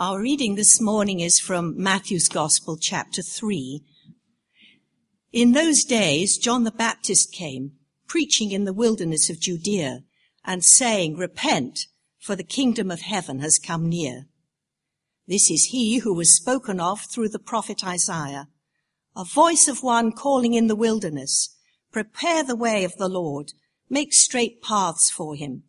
Our 0.00 0.20
reading 0.20 0.54
this 0.54 0.80
morning 0.80 1.18
is 1.18 1.40
from 1.40 1.74
Matthew's 1.76 2.28
Gospel, 2.28 2.76
chapter 2.76 3.20
3. 3.20 3.82
In 5.32 5.54
those 5.54 5.82
days, 5.82 6.38
John 6.38 6.62
the 6.62 6.70
Baptist 6.70 7.32
came, 7.32 7.72
preaching 8.06 8.52
in 8.52 8.62
the 8.62 8.72
wilderness 8.72 9.28
of 9.28 9.40
Judea, 9.40 10.04
and 10.44 10.64
saying, 10.64 11.16
Repent, 11.16 11.88
for 12.20 12.36
the 12.36 12.44
kingdom 12.44 12.92
of 12.92 13.00
heaven 13.00 13.40
has 13.40 13.58
come 13.58 13.88
near. 13.88 14.28
This 15.26 15.50
is 15.50 15.70
he 15.70 15.98
who 15.98 16.14
was 16.14 16.32
spoken 16.32 16.78
of 16.78 17.00
through 17.00 17.30
the 17.30 17.40
prophet 17.40 17.84
Isaiah, 17.84 18.46
a 19.16 19.24
voice 19.24 19.66
of 19.66 19.82
one 19.82 20.12
calling 20.12 20.54
in 20.54 20.68
the 20.68 20.76
wilderness, 20.76 21.56
Prepare 21.90 22.44
the 22.44 22.54
way 22.54 22.84
of 22.84 22.94
the 22.98 23.08
Lord, 23.08 23.52
make 23.90 24.12
straight 24.12 24.62
paths 24.62 25.10
for 25.10 25.34
him. 25.34 25.64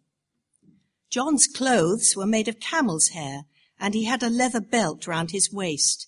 John's 1.10 1.48
clothes 1.48 2.14
were 2.16 2.28
made 2.28 2.48
of 2.48 2.60
camel's 2.60 3.08
hair, 3.08 3.46
and 3.80 3.94
he 3.94 4.06
had 4.06 4.22
a 4.22 4.30
leather 4.30 4.62
belt 4.62 5.08
round 5.08 5.32
his 5.32 5.52
waist. 5.52 6.08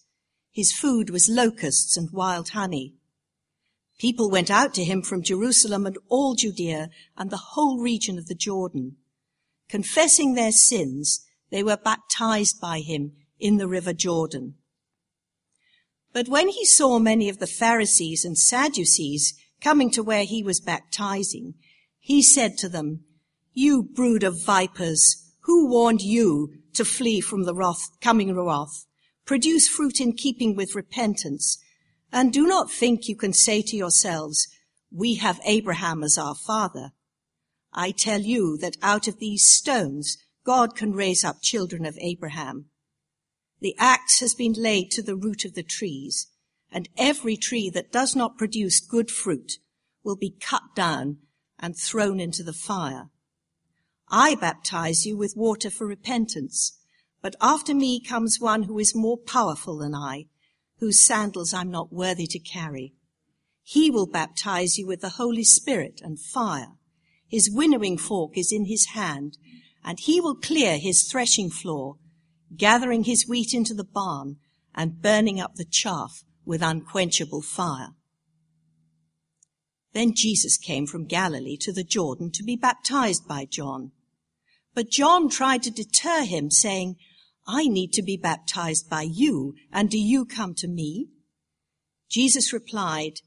His 0.52 0.74
food 0.74 1.10
was 1.10 1.30
locusts 1.30 1.96
and 1.96 2.12
wild 2.12 2.50
honey. 2.50 2.96
People 4.00 4.30
went 4.30 4.50
out 4.50 4.74
to 4.74 4.84
him 4.84 5.02
from 5.02 5.24
Jerusalem 5.24 5.86
and 5.86 5.98
all 6.10 6.36
Judea 6.36 6.90
and 7.16 7.30
the 7.30 7.52
whole 7.54 7.80
region 7.80 8.18
of 8.18 8.28
the 8.28 8.36
Jordan. 8.36 8.98
Confessing 9.70 10.34
their 10.34 10.52
sins, 10.52 11.24
they 11.52 11.64
were 11.64 11.78
baptized 11.78 12.60
by 12.60 12.80
him 12.80 13.14
in 13.40 13.58
the 13.58 13.68
river 13.68 13.94
Jordan. 13.94 14.56
But 16.14 16.28
when 16.28 16.50
he 16.50 16.66
saw 16.66 17.00
many 17.00 17.30
of 17.30 17.40
the 17.40 17.48
Pharisees 17.48 18.26
and 18.26 18.38
Sadducees 18.38 19.34
coming 19.62 19.92
to 19.92 20.04
where 20.04 20.26
he 20.26 20.44
was 20.44 20.60
baptizing, 20.60 21.54
he 22.00 22.22
said 22.22 22.58
to 22.58 22.68
them, 22.68 23.06
You 23.54 23.84
brood 23.84 24.24
of 24.24 24.44
vipers, 24.44 25.32
who 25.42 25.70
warned 25.70 26.02
you 26.02 26.61
to 26.74 26.86
flee 26.86 27.22
from 27.22 27.44
the 27.44 27.54
wrath, 27.54 27.90
coming 28.02 28.36
wrath. 28.36 28.86
Produce 29.26 29.68
fruit 29.68 30.00
in 30.00 30.14
keeping 30.14 30.56
with 30.56 30.76
repentance. 30.76 31.58
And 32.12 32.34
do 32.34 32.46
not 32.46 32.72
think 32.72 33.08
you 33.08 33.16
can 33.16 33.34
say 33.34 33.62
to 33.62 33.76
yourselves, 33.76 34.48
we 34.92 35.16
have 35.16 35.40
Abraham 35.46 36.04
as 36.04 36.18
our 36.18 36.36
father. 36.36 36.92
I 37.74 37.92
tell 37.92 38.22
you 38.22 38.58
that 38.58 38.78
out 38.82 39.08
of 39.08 39.20
these 39.20 39.46
stones, 39.46 40.18
God 40.44 40.76
can 40.76 40.92
raise 40.92 41.24
up 41.24 41.42
children 41.42 41.86
of 41.86 41.98
Abraham. 42.02 42.66
The 43.62 43.76
axe 43.78 44.20
has 44.20 44.34
been 44.34 44.54
laid 44.54 44.92
to 44.92 45.04
the 45.04 45.16
root 45.16 45.46
of 45.46 45.54
the 45.54 45.64
trees, 45.64 46.28
and 46.72 46.90
every 46.98 47.38
tree 47.38 47.70
that 47.70 47.92
does 47.92 48.16
not 48.16 48.38
produce 48.38 48.80
good 48.80 49.12
fruit 49.12 49.54
will 50.04 50.16
be 50.16 50.36
cut 50.42 50.64
down 50.76 51.20
and 51.60 51.78
thrown 51.78 52.20
into 52.20 52.44
the 52.44 52.54
fire. 52.54 53.10
I 54.14 54.36
baptize 54.36 55.06
you 55.06 55.16
with 55.16 55.38
water 55.38 55.70
for 55.70 55.88
repentance, 55.88 56.78
but 57.22 57.38
after 57.40 57.74
me 57.74 58.02
comes 58.02 58.42
one 58.42 58.64
who 58.64 58.78
is 58.78 58.94
more 58.94 59.18
powerful 59.18 59.78
than 59.78 59.96
I, 59.96 60.26
whose 60.80 61.00
sandals 61.00 61.54
I'm 61.54 61.72
not 61.72 61.94
worthy 61.94 62.28
to 62.28 62.40
carry. 62.40 62.94
He 63.64 63.90
will 63.90 64.08
baptize 64.08 64.78
you 64.78 64.86
with 64.86 65.00
the 65.00 65.12
Holy 65.12 65.46
Spirit 65.46 66.02
and 66.04 66.20
fire. 66.20 66.74
His 67.26 67.50
winnowing 67.50 67.98
fork 67.98 68.38
is 68.38 68.52
in 68.52 68.66
his 68.66 68.88
hand, 68.88 69.38
and 69.82 69.98
he 69.98 70.20
will 70.20 70.36
clear 70.36 70.78
his 70.78 71.04
threshing 71.04 71.50
floor, 71.50 71.96
gathering 72.54 73.06
his 73.06 73.26
wheat 73.30 73.54
into 73.54 73.74
the 73.74 73.86
barn 73.86 74.36
and 74.76 75.02
burning 75.02 75.40
up 75.40 75.56
the 75.56 75.64
chaff 75.64 76.26
with 76.44 76.62
unquenchable 76.62 77.42
fire. 77.42 77.92
Then 79.94 80.14
Jesus 80.14 80.58
came 80.58 80.86
from 80.86 81.06
Galilee 81.06 81.58
to 81.62 81.72
the 81.72 81.84
Jordan 81.86 82.30
to 82.32 82.44
be 82.44 82.58
baptized 82.58 83.26
by 83.26 83.46
John. 83.46 83.94
But 84.74 84.90
John 84.90 85.30
tried 85.30 85.64
to 85.64 85.72
deter 85.72 86.24
him, 86.24 86.50
saying, 86.50 86.96
I 87.48 87.68
need 87.68 87.92
to 87.94 88.02
be 88.02 88.18
baptized 88.18 88.90
by 88.90 89.02
you, 89.02 89.56
and 89.72 89.90
do 89.90 89.98
you 89.98 90.26
come 90.26 90.54
to 90.56 90.68
me? 90.68 91.10
Jesus 92.10 92.54
replied, 92.54 93.20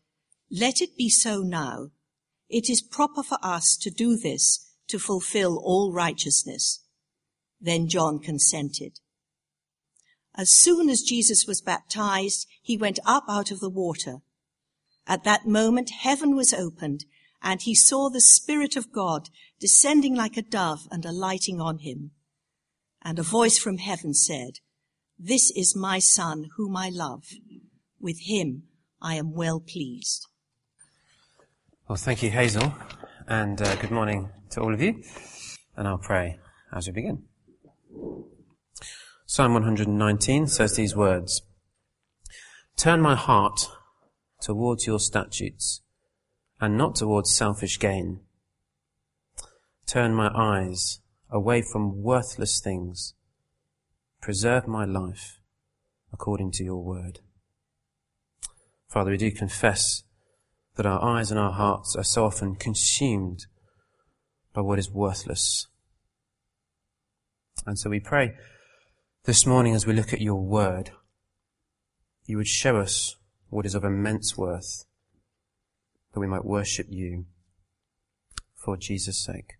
Let 0.50 0.80
it 0.80 0.96
be 0.96 1.08
so 1.08 1.40
now. 1.40 1.90
It 2.48 2.70
is 2.70 2.82
proper 2.82 3.22
for 3.22 3.38
us 3.42 3.76
to 3.78 3.90
do 3.90 4.16
this 4.16 4.70
to 4.88 4.98
fulfill 4.98 5.58
all 5.58 5.92
righteousness. 5.92 6.84
Then 7.60 7.88
John 7.88 8.18
consented. 8.18 9.00
As 10.36 10.52
soon 10.52 10.88
as 10.88 11.02
Jesus 11.02 11.46
was 11.46 11.60
baptized, 11.60 12.46
he 12.62 12.76
went 12.76 12.98
up 13.06 13.24
out 13.28 13.50
of 13.50 13.60
the 13.60 13.70
water. 13.70 14.18
At 15.06 15.24
that 15.24 15.46
moment, 15.46 15.90
heaven 15.90 16.34
was 16.34 16.52
opened 16.52 17.04
and 17.44 17.60
he 17.60 17.74
saw 17.74 18.08
the 18.08 18.22
Spirit 18.22 18.74
of 18.74 18.90
God 18.90 19.28
descending 19.60 20.16
like 20.16 20.38
a 20.38 20.42
dove 20.42 20.88
and 20.90 21.04
alighting 21.04 21.60
on 21.60 21.78
him. 21.78 22.12
And 23.02 23.18
a 23.18 23.22
voice 23.22 23.58
from 23.58 23.76
heaven 23.76 24.14
said, 24.14 24.60
This 25.18 25.50
is 25.50 25.76
my 25.76 25.98
Son 25.98 26.48
whom 26.56 26.74
I 26.74 26.88
love. 26.88 27.24
With 28.00 28.20
him 28.22 28.62
I 29.00 29.16
am 29.16 29.34
well 29.34 29.60
pleased. 29.60 30.26
Well, 31.86 31.96
thank 31.96 32.22
you, 32.22 32.30
Hazel, 32.30 32.74
and 33.28 33.60
uh, 33.60 33.76
good 33.76 33.90
morning 33.90 34.30
to 34.50 34.62
all 34.62 34.72
of 34.72 34.80
you. 34.80 35.02
And 35.76 35.86
I'll 35.86 35.98
pray 35.98 36.38
as 36.72 36.86
we 36.86 36.94
begin. 36.94 37.24
Psalm 39.26 39.52
119 39.52 40.46
says 40.46 40.76
these 40.76 40.96
words, 40.96 41.42
Turn 42.76 43.02
my 43.02 43.14
heart 43.14 43.68
towards 44.40 44.86
your 44.86 44.98
statutes 44.98 45.82
and 46.64 46.78
not 46.78 46.94
towards 46.94 47.36
selfish 47.36 47.78
gain. 47.78 48.20
Turn 49.86 50.14
my 50.14 50.30
eyes 50.34 51.00
away 51.30 51.60
from 51.60 52.02
worthless 52.02 52.58
things. 52.58 53.12
Preserve 54.22 54.66
my 54.66 54.86
life 54.86 55.40
according 56.10 56.52
to 56.52 56.64
your 56.64 56.82
word. 56.82 57.20
Father, 58.88 59.10
we 59.10 59.18
do 59.18 59.30
confess 59.30 60.04
that 60.76 60.86
our 60.86 61.02
eyes 61.02 61.30
and 61.30 61.38
our 61.38 61.52
hearts 61.52 61.94
are 61.96 62.02
so 62.02 62.24
often 62.24 62.54
consumed 62.54 63.44
by 64.54 64.62
what 64.62 64.78
is 64.78 64.90
worthless. 64.90 65.66
And 67.66 67.78
so 67.78 67.90
we 67.90 68.00
pray 68.00 68.36
this 69.24 69.44
morning 69.44 69.74
as 69.74 69.86
we 69.86 69.92
look 69.92 70.14
at 70.14 70.22
your 70.22 70.40
word, 70.40 70.92
you 72.24 72.38
would 72.38 72.48
show 72.48 72.78
us 72.78 73.16
what 73.50 73.66
is 73.66 73.74
of 73.74 73.84
immense 73.84 74.38
worth 74.38 74.86
that 76.14 76.20
we 76.20 76.26
might 76.26 76.44
worship 76.44 76.86
you 76.88 77.26
for 78.54 78.76
Jesus' 78.76 79.22
sake. 79.22 79.54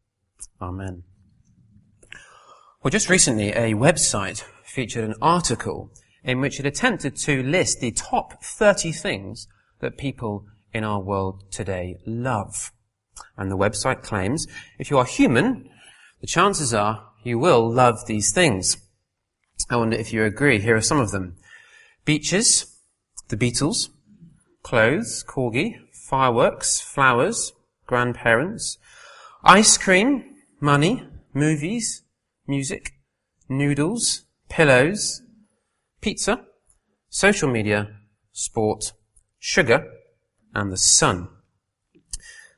Amen. 0.63 1.03
Well, 2.83 2.91
just 2.91 3.11
recently, 3.11 3.51
a 3.51 3.75
website 3.75 4.45
featured 4.65 5.05
an 5.05 5.15
article 5.21 5.91
in 6.23 6.41
which 6.41 6.59
it 6.59 6.67
attempted 6.67 7.17
to 7.17 7.43
list 7.43 7.81
the 7.81 7.91
top 7.91 8.43
30 8.43 8.93
things 8.93 9.49
that 9.81 9.99
people 9.99 10.47
in 10.73 10.85
our 10.85 11.01
world 11.01 11.45
today 11.51 11.97
love. 12.07 12.73
And 13.37 13.51
the 13.51 13.57
website 13.57 14.03
claims 14.03 14.47
if 14.79 14.91
you 14.91 14.99
are 14.99 15.05
human, 15.05 15.69
the 16.21 16.27
chances 16.27 16.73
are 16.73 17.11
you 17.23 17.39
will 17.39 17.71
love 17.71 18.07
these 18.07 18.33
things. 18.33 18.77
I 19.71 19.77
wonder 19.77 19.97
if 19.97 20.13
you 20.13 20.25
agree. 20.25 20.61
Here 20.61 20.77
are 20.77 20.83
some 20.83 21.01
of 21.01 21.11
them. 21.11 21.37
Beaches, 22.05 22.79
the 23.29 23.37
Beatles, 23.37 23.89
clothes, 24.63 25.25
corgi, 25.27 25.77
fireworks, 26.05 26.81
flowers, 26.81 27.53
grandparents, 27.87 28.77
ice 29.43 29.79
cream, 29.79 30.23
money, 30.61 31.03
movies, 31.33 32.03
music, 32.47 32.93
noodles, 33.49 34.27
pillows, 34.51 35.23
pizza, 36.03 36.45
social 37.09 37.51
media, 37.51 37.89
sport, 38.33 38.93
sugar, 39.39 39.87
and 40.55 40.71
the 40.71 40.77
sun. 40.77 41.29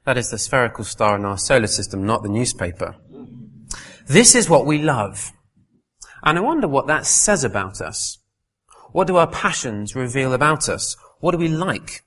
That 0.04 0.18
is 0.18 0.30
the 0.30 0.38
spherical 0.38 0.84
star 0.84 1.16
in 1.16 1.24
our 1.24 1.38
solar 1.38 1.68
system, 1.68 2.04
not 2.04 2.24
the 2.24 2.28
newspaper. 2.28 2.96
This 4.08 4.34
is 4.34 4.50
what 4.50 4.66
we 4.66 4.78
love. 4.78 5.32
And 6.24 6.36
I 6.36 6.40
wonder 6.40 6.66
what 6.66 6.88
that 6.88 7.06
says 7.06 7.44
about 7.44 7.80
us. 7.80 8.18
What 8.90 9.06
do 9.06 9.16
our 9.16 9.26
passions 9.26 9.94
reveal 9.94 10.32
about 10.32 10.68
us? 10.68 10.96
What 11.20 11.32
do 11.32 11.38
we 11.38 11.48
like? 11.48 12.02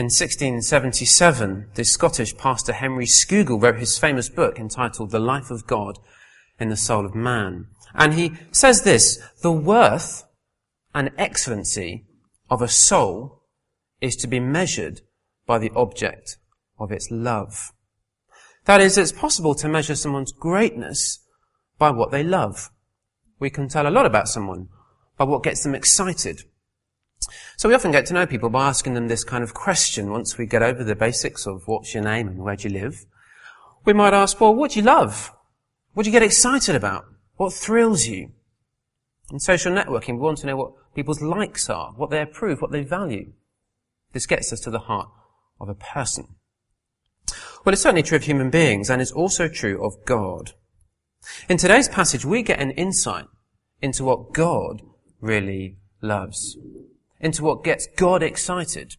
In 0.00 0.06
1677, 0.06 1.72
the 1.74 1.84
Scottish 1.84 2.34
pastor 2.38 2.72
Henry 2.72 3.04
Scougal 3.04 3.60
wrote 3.60 3.78
his 3.78 3.98
famous 3.98 4.30
book 4.30 4.58
entitled 4.58 5.10
The 5.10 5.18
Life 5.18 5.50
of 5.50 5.66
God 5.66 5.98
in 6.58 6.70
the 6.70 6.76
Soul 6.78 7.04
of 7.04 7.14
Man. 7.14 7.66
And 7.94 8.14
he 8.14 8.32
says 8.50 8.80
this, 8.80 9.18
the 9.42 9.52
worth 9.52 10.24
and 10.94 11.10
excellency 11.18 12.06
of 12.48 12.62
a 12.62 12.66
soul 12.66 13.42
is 14.00 14.16
to 14.16 14.26
be 14.26 14.40
measured 14.40 15.02
by 15.44 15.58
the 15.58 15.70
object 15.76 16.38
of 16.78 16.90
its 16.90 17.10
love. 17.10 17.72
That 18.64 18.80
is, 18.80 18.96
it's 18.96 19.12
possible 19.12 19.54
to 19.56 19.68
measure 19.68 19.94
someone's 19.94 20.32
greatness 20.32 21.18
by 21.78 21.90
what 21.90 22.10
they 22.10 22.24
love. 22.24 22.70
We 23.38 23.50
can 23.50 23.68
tell 23.68 23.86
a 23.86 23.92
lot 23.92 24.06
about 24.06 24.28
someone 24.28 24.68
by 25.18 25.24
what 25.24 25.42
gets 25.42 25.62
them 25.62 25.74
excited 25.74 26.44
so 27.56 27.68
we 27.68 27.74
often 27.74 27.92
get 27.92 28.06
to 28.06 28.14
know 28.14 28.26
people 28.26 28.48
by 28.48 28.68
asking 28.68 28.94
them 28.94 29.08
this 29.08 29.24
kind 29.24 29.44
of 29.44 29.54
question 29.54 30.10
once 30.10 30.38
we 30.38 30.46
get 30.46 30.62
over 30.62 30.82
the 30.82 30.96
basics 30.96 31.46
of 31.46 31.66
what's 31.66 31.94
your 31.94 32.02
name 32.02 32.28
and 32.28 32.38
where 32.38 32.56
do 32.56 32.68
you 32.68 32.80
live. 32.80 33.04
We 33.84 33.92
might 33.92 34.14
ask, 34.14 34.40
well, 34.40 34.54
what 34.54 34.72
do 34.72 34.80
you 34.80 34.84
love? 34.84 35.32
What 35.92 36.04
do 36.04 36.10
you 36.10 36.12
get 36.12 36.22
excited 36.22 36.74
about? 36.74 37.04
What 37.36 37.52
thrills 37.52 38.06
you? 38.06 38.32
In 39.30 39.38
social 39.38 39.72
networking, 39.72 40.14
we 40.14 40.20
want 40.20 40.38
to 40.38 40.46
know 40.46 40.56
what 40.56 40.94
people's 40.94 41.22
likes 41.22 41.70
are, 41.70 41.92
what 41.92 42.10
they 42.10 42.20
approve, 42.20 42.60
what 42.60 42.72
they 42.72 42.82
value. 42.82 43.32
This 44.12 44.26
gets 44.26 44.52
us 44.52 44.60
to 44.60 44.70
the 44.70 44.80
heart 44.80 45.08
of 45.60 45.68
a 45.68 45.74
person. 45.74 46.36
Well, 47.64 47.72
it's 47.72 47.82
certainly 47.82 48.02
true 48.02 48.16
of 48.16 48.24
human 48.24 48.50
beings, 48.50 48.90
and 48.90 49.00
it's 49.00 49.12
also 49.12 49.48
true 49.48 49.84
of 49.84 50.04
God. 50.04 50.52
In 51.48 51.58
today's 51.58 51.88
passage, 51.88 52.24
we 52.24 52.42
get 52.42 52.60
an 52.60 52.70
insight 52.72 53.26
into 53.82 54.04
what 54.04 54.32
God 54.32 54.82
really 55.20 55.76
loves, 56.00 56.56
into 57.20 57.44
what 57.44 57.64
gets 57.64 57.86
God 57.96 58.22
excited, 58.22 58.96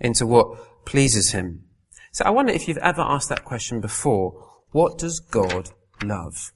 into 0.00 0.26
what 0.26 0.84
pleases 0.84 1.32
Him. 1.32 1.64
So 2.12 2.24
I 2.24 2.30
wonder 2.30 2.52
if 2.52 2.66
you've 2.68 2.78
ever 2.78 3.02
asked 3.02 3.28
that 3.28 3.44
question 3.44 3.80
before. 3.80 4.44
What 4.70 4.98
does 4.98 5.20
God 5.20 5.70
love? 6.02 6.52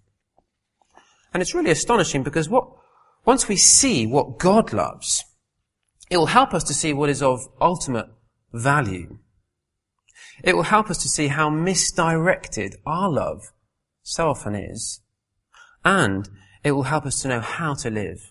And 1.33 1.41
it's 1.41 1.55
really 1.55 1.71
astonishing 1.71 2.23
because 2.23 2.49
what, 2.49 2.69
once 3.25 3.49
we 3.49 3.57
see 3.57 4.07
what 4.07 4.39
God 4.39 4.73
loves, 4.73 5.25
it 6.11 6.17
will 6.17 6.27
help 6.27 6.55
us 6.55 6.65
to 6.65 6.75
see 6.75 6.93
what 6.93 7.11
is 7.11 7.23
of 7.23 7.41
ultimate 7.61 8.07
value. 8.53 9.19
It 10.43 10.57
will 10.57 10.65
help 10.65 10.91
us 10.91 10.99
to 11.03 11.09
see 11.09 11.29
how 11.29 11.51
misdirected 11.51 12.77
our 12.87 13.11
love 13.11 13.53
so 14.03 14.29
often 14.29 14.55
is. 14.55 15.01
And 15.85 16.29
it 16.65 16.73
will 16.73 16.85
help 16.85 17.07
us 17.07 17.21
to 17.23 17.29
know 17.29 17.41
how 17.41 17.75
to 17.75 17.91
live 17.91 18.30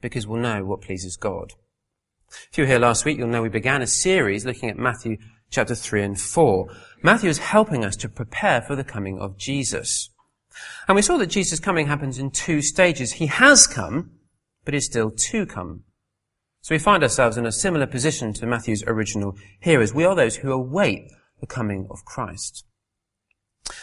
because 0.00 0.26
we'll 0.26 0.40
know 0.40 0.64
what 0.64 0.80
pleases 0.80 1.16
God. 1.16 1.54
If 2.50 2.58
you 2.58 2.64
were 2.64 2.68
here 2.68 2.78
last 2.78 3.04
week, 3.04 3.18
you'll 3.18 3.28
know 3.28 3.42
we 3.42 3.48
began 3.48 3.82
a 3.82 3.86
series 3.86 4.44
looking 4.44 4.68
at 4.68 4.76
Matthew 4.76 5.16
chapter 5.50 5.74
3 5.74 6.02
and 6.02 6.20
4. 6.20 6.68
Matthew 7.02 7.30
is 7.30 7.38
helping 7.38 7.84
us 7.84 7.96
to 7.96 8.08
prepare 8.08 8.60
for 8.60 8.76
the 8.76 8.84
coming 8.84 9.18
of 9.18 9.38
Jesus. 9.38 10.10
And 10.86 10.96
we 10.96 11.02
saw 11.02 11.16
that 11.18 11.28
Jesus' 11.28 11.60
coming 11.60 11.86
happens 11.86 12.18
in 12.18 12.30
two 12.30 12.60
stages. 12.62 13.12
He 13.12 13.26
has 13.26 13.66
come, 13.66 14.10
but 14.64 14.74
is 14.74 14.84
still 14.84 15.10
to 15.10 15.46
come. 15.46 15.84
So 16.60 16.74
we 16.74 16.78
find 16.78 17.02
ourselves 17.02 17.36
in 17.36 17.46
a 17.46 17.52
similar 17.52 17.86
position 17.86 18.32
to 18.34 18.46
Matthew's 18.46 18.82
original 18.86 19.36
hearers. 19.60 19.94
We 19.94 20.04
are 20.04 20.14
those 20.14 20.36
who 20.36 20.52
await 20.52 21.10
the 21.40 21.46
coming 21.46 21.86
of 21.90 22.04
Christ. 22.04 22.64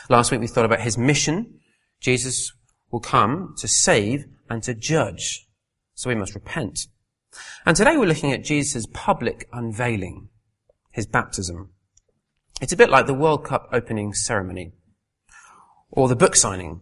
Last 0.09 0.31
week 0.31 0.41
we 0.41 0.47
thought 0.47 0.65
about 0.65 0.81
his 0.81 0.97
mission. 0.97 1.59
Jesus 1.99 2.51
will 2.91 2.99
come 2.99 3.55
to 3.57 3.67
save 3.67 4.25
and 4.49 4.61
to 4.63 4.73
judge. 4.73 5.44
So 5.95 6.09
we 6.09 6.15
must 6.15 6.35
repent. 6.35 6.87
And 7.65 7.75
today 7.75 7.97
we're 7.97 8.05
looking 8.05 8.31
at 8.31 8.43
Jesus' 8.43 8.85
public 8.93 9.47
unveiling, 9.51 10.27
his 10.91 11.07
baptism. 11.07 11.71
It's 12.61 12.73
a 12.73 12.77
bit 12.77 12.89
like 12.89 13.07
the 13.07 13.13
World 13.13 13.43
Cup 13.45 13.69
opening 13.71 14.13
ceremony, 14.13 14.73
or 15.89 16.07
the 16.07 16.15
book 16.15 16.35
signing, 16.35 16.81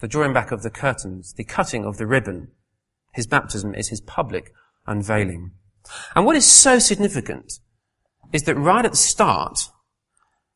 the 0.00 0.08
drawing 0.08 0.32
back 0.32 0.50
of 0.50 0.62
the 0.62 0.70
curtains, 0.70 1.32
the 1.34 1.44
cutting 1.44 1.84
of 1.84 1.98
the 1.98 2.06
ribbon. 2.06 2.48
His 3.14 3.26
baptism 3.26 3.74
is 3.74 3.88
his 3.88 4.00
public 4.00 4.52
unveiling. 4.86 5.52
And 6.14 6.26
what 6.26 6.36
is 6.36 6.44
so 6.44 6.78
significant 6.78 7.60
is 8.32 8.42
that 8.42 8.56
right 8.56 8.84
at 8.84 8.90
the 8.90 8.96
start, 8.96 9.70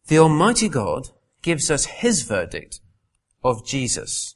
the 0.09 0.19
Almighty 0.19 0.69
God 0.69 1.11
gives 1.43 1.71
us 1.71 1.85
his 1.87 2.23
verdict 2.23 2.81
of 3.45 3.65
Jesus. 3.65 4.35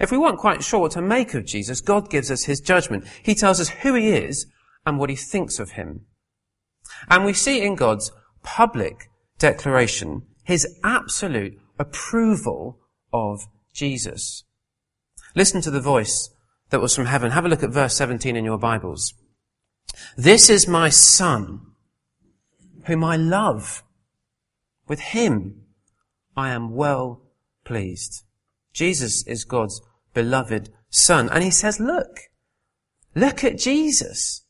If 0.00 0.10
we 0.10 0.18
weren't 0.18 0.38
quite 0.38 0.62
sure 0.62 0.80
what 0.80 0.92
to 0.92 1.02
make 1.02 1.34
of 1.34 1.44
Jesus, 1.44 1.80
God 1.80 2.10
gives 2.10 2.30
us 2.30 2.44
his 2.44 2.60
judgment. 2.60 3.04
He 3.22 3.34
tells 3.34 3.60
us 3.60 3.68
who 3.68 3.94
he 3.94 4.10
is 4.10 4.46
and 4.84 4.98
what 4.98 5.10
he 5.10 5.16
thinks 5.16 5.58
of 5.58 5.72
him. 5.72 6.06
And 7.08 7.24
we 7.24 7.32
see 7.32 7.62
in 7.62 7.74
God's 7.74 8.12
public 8.42 9.10
declaration 9.38 10.22
his 10.44 10.78
absolute 10.84 11.58
approval 11.78 12.78
of 13.12 13.46
Jesus. 13.74 14.44
Listen 15.34 15.60
to 15.60 15.70
the 15.70 15.80
voice 15.80 16.30
that 16.70 16.80
was 16.80 16.94
from 16.94 17.06
heaven. 17.06 17.32
Have 17.32 17.44
a 17.44 17.48
look 17.48 17.62
at 17.62 17.70
verse 17.70 17.94
17 17.94 18.36
in 18.36 18.44
your 18.44 18.58
Bibles. 18.58 19.14
This 20.16 20.48
is 20.48 20.66
my 20.66 20.88
son, 20.88 21.60
whom 22.84 23.04
I 23.04 23.16
love. 23.16 23.82
With 24.88 25.00
him 25.00 25.62
I 26.36 26.50
am 26.50 26.74
well 26.74 27.22
pleased. 27.64 28.22
Jesus 28.76 29.26
is 29.26 29.46
God's 29.46 29.80
beloved 30.12 30.68
son. 30.90 31.30
And 31.30 31.42
he 31.42 31.50
says, 31.50 31.80
look, 31.80 32.20
look 33.14 33.42
at 33.42 33.56
Jesus. 33.56 34.44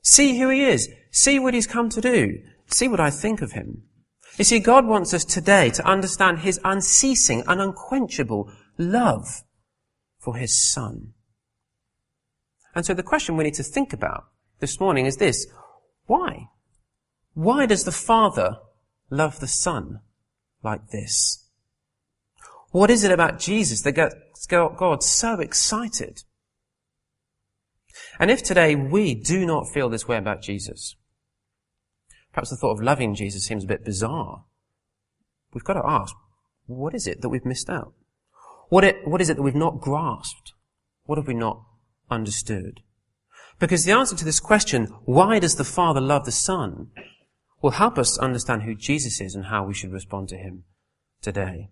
See 0.00 0.38
who 0.38 0.48
he 0.48 0.64
is. 0.64 0.88
See 1.10 1.38
what 1.38 1.52
he's 1.52 1.66
come 1.66 1.90
to 1.90 2.00
do. 2.00 2.38
See 2.68 2.88
what 2.88 2.98
I 2.98 3.10
think 3.10 3.42
of 3.42 3.52
him. 3.52 3.82
You 4.38 4.44
see, 4.44 4.58
God 4.58 4.86
wants 4.86 5.12
us 5.12 5.26
today 5.26 5.68
to 5.68 5.86
understand 5.86 6.38
his 6.38 6.58
unceasing 6.64 7.44
and 7.46 7.60
unquenchable 7.60 8.50
love 8.78 9.42
for 10.18 10.36
his 10.36 10.72
son. 10.72 11.12
And 12.74 12.86
so 12.86 12.94
the 12.94 13.02
question 13.02 13.36
we 13.36 13.44
need 13.44 13.54
to 13.54 13.62
think 13.62 13.92
about 13.92 14.24
this 14.60 14.80
morning 14.80 15.04
is 15.04 15.18
this. 15.18 15.46
Why? 16.06 16.46
Why 17.34 17.66
does 17.66 17.84
the 17.84 17.92
Father 17.92 18.56
love 19.10 19.40
the 19.40 19.46
Son 19.46 20.00
like 20.62 20.88
this? 20.88 21.50
What 22.72 22.90
is 22.90 23.04
it 23.04 23.12
about 23.12 23.38
Jesus 23.38 23.82
that 23.82 23.92
gets 23.92 24.46
God 24.46 25.02
so 25.02 25.40
excited? 25.40 26.24
And 28.18 28.30
if 28.30 28.42
today 28.42 28.74
we 28.74 29.14
do 29.14 29.46
not 29.46 29.68
feel 29.72 29.88
this 29.88 30.08
way 30.08 30.16
about 30.16 30.42
Jesus, 30.42 30.96
perhaps 32.32 32.50
the 32.50 32.56
thought 32.56 32.72
of 32.72 32.82
loving 32.82 33.14
Jesus 33.14 33.44
seems 33.44 33.64
a 33.64 33.68
bit 33.68 33.84
bizarre, 33.84 34.44
we've 35.52 35.64
got 35.64 35.74
to 35.74 35.86
ask, 35.86 36.14
what 36.66 36.94
is 36.94 37.06
it 37.06 37.20
that 37.20 37.28
we've 37.28 37.44
missed 37.44 37.68
out? 37.68 37.92
What, 38.70 38.84
it, 38.84 39.06
what 39.06 39.20
is 39.20 39.28
it 39.28 39.36
that 39.36 39.42
we've 39.42 39.54
not 39.54 39.80
grasped? 39.80 40.54
What 41.04 41.18
have 41.18 41.28
we 41.28 41.34
not 41.34 41.62
understood? 42.10 42.80
Because 43.58 43.84
the 43.84 43.92
answer 43.92 44.16
to 44.16 44.24
this 44.24 44.40
question, 44.40 44.86
why 45.04 45.38
does 45.38 45.56
the 45.56 45.64
Father 45.64 46.00
love 46.00 46.24
the 46.24 46.32
Son, 46.32 46.88
will 47.60 47.70
help 47.72 47.96
us 47.96 48.18
understand 48.18 48.62
who 48.62 48.74
Jesus 48.74 49.20
is 49.20 49.34
and 49.34 49.46
how 49.46 49.64
we 49.64 49.72
should 49.72 49.92
respond 49.92 50.28
to 50.30 50.36
Him 50.36 50.64
today. 51.20 51.70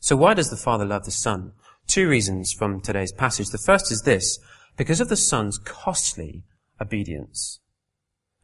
So 0.00 0.16
why 0.16 0.34
does 0.34 0.50
the 0.50 0.56
Father 0.56 0.84
love 0.84 1.04
the 1.04 1.10
Son? 1.10 1.52
Two 1.86 2.08
reasons 2.08 2.52
from 2.52 2.80
today's 2.80 3.12
passage. 3.12 3.50
The 3.50 3.58
first 3.58 3.92
is 3.92 4.02
this, 4.02 4.38
because 4.76 5.00
of 5.00 5.08
the 5.08 5.16
Son's 5.16 5.58
costly 5.58 6.44
obedience. 6.80 7.60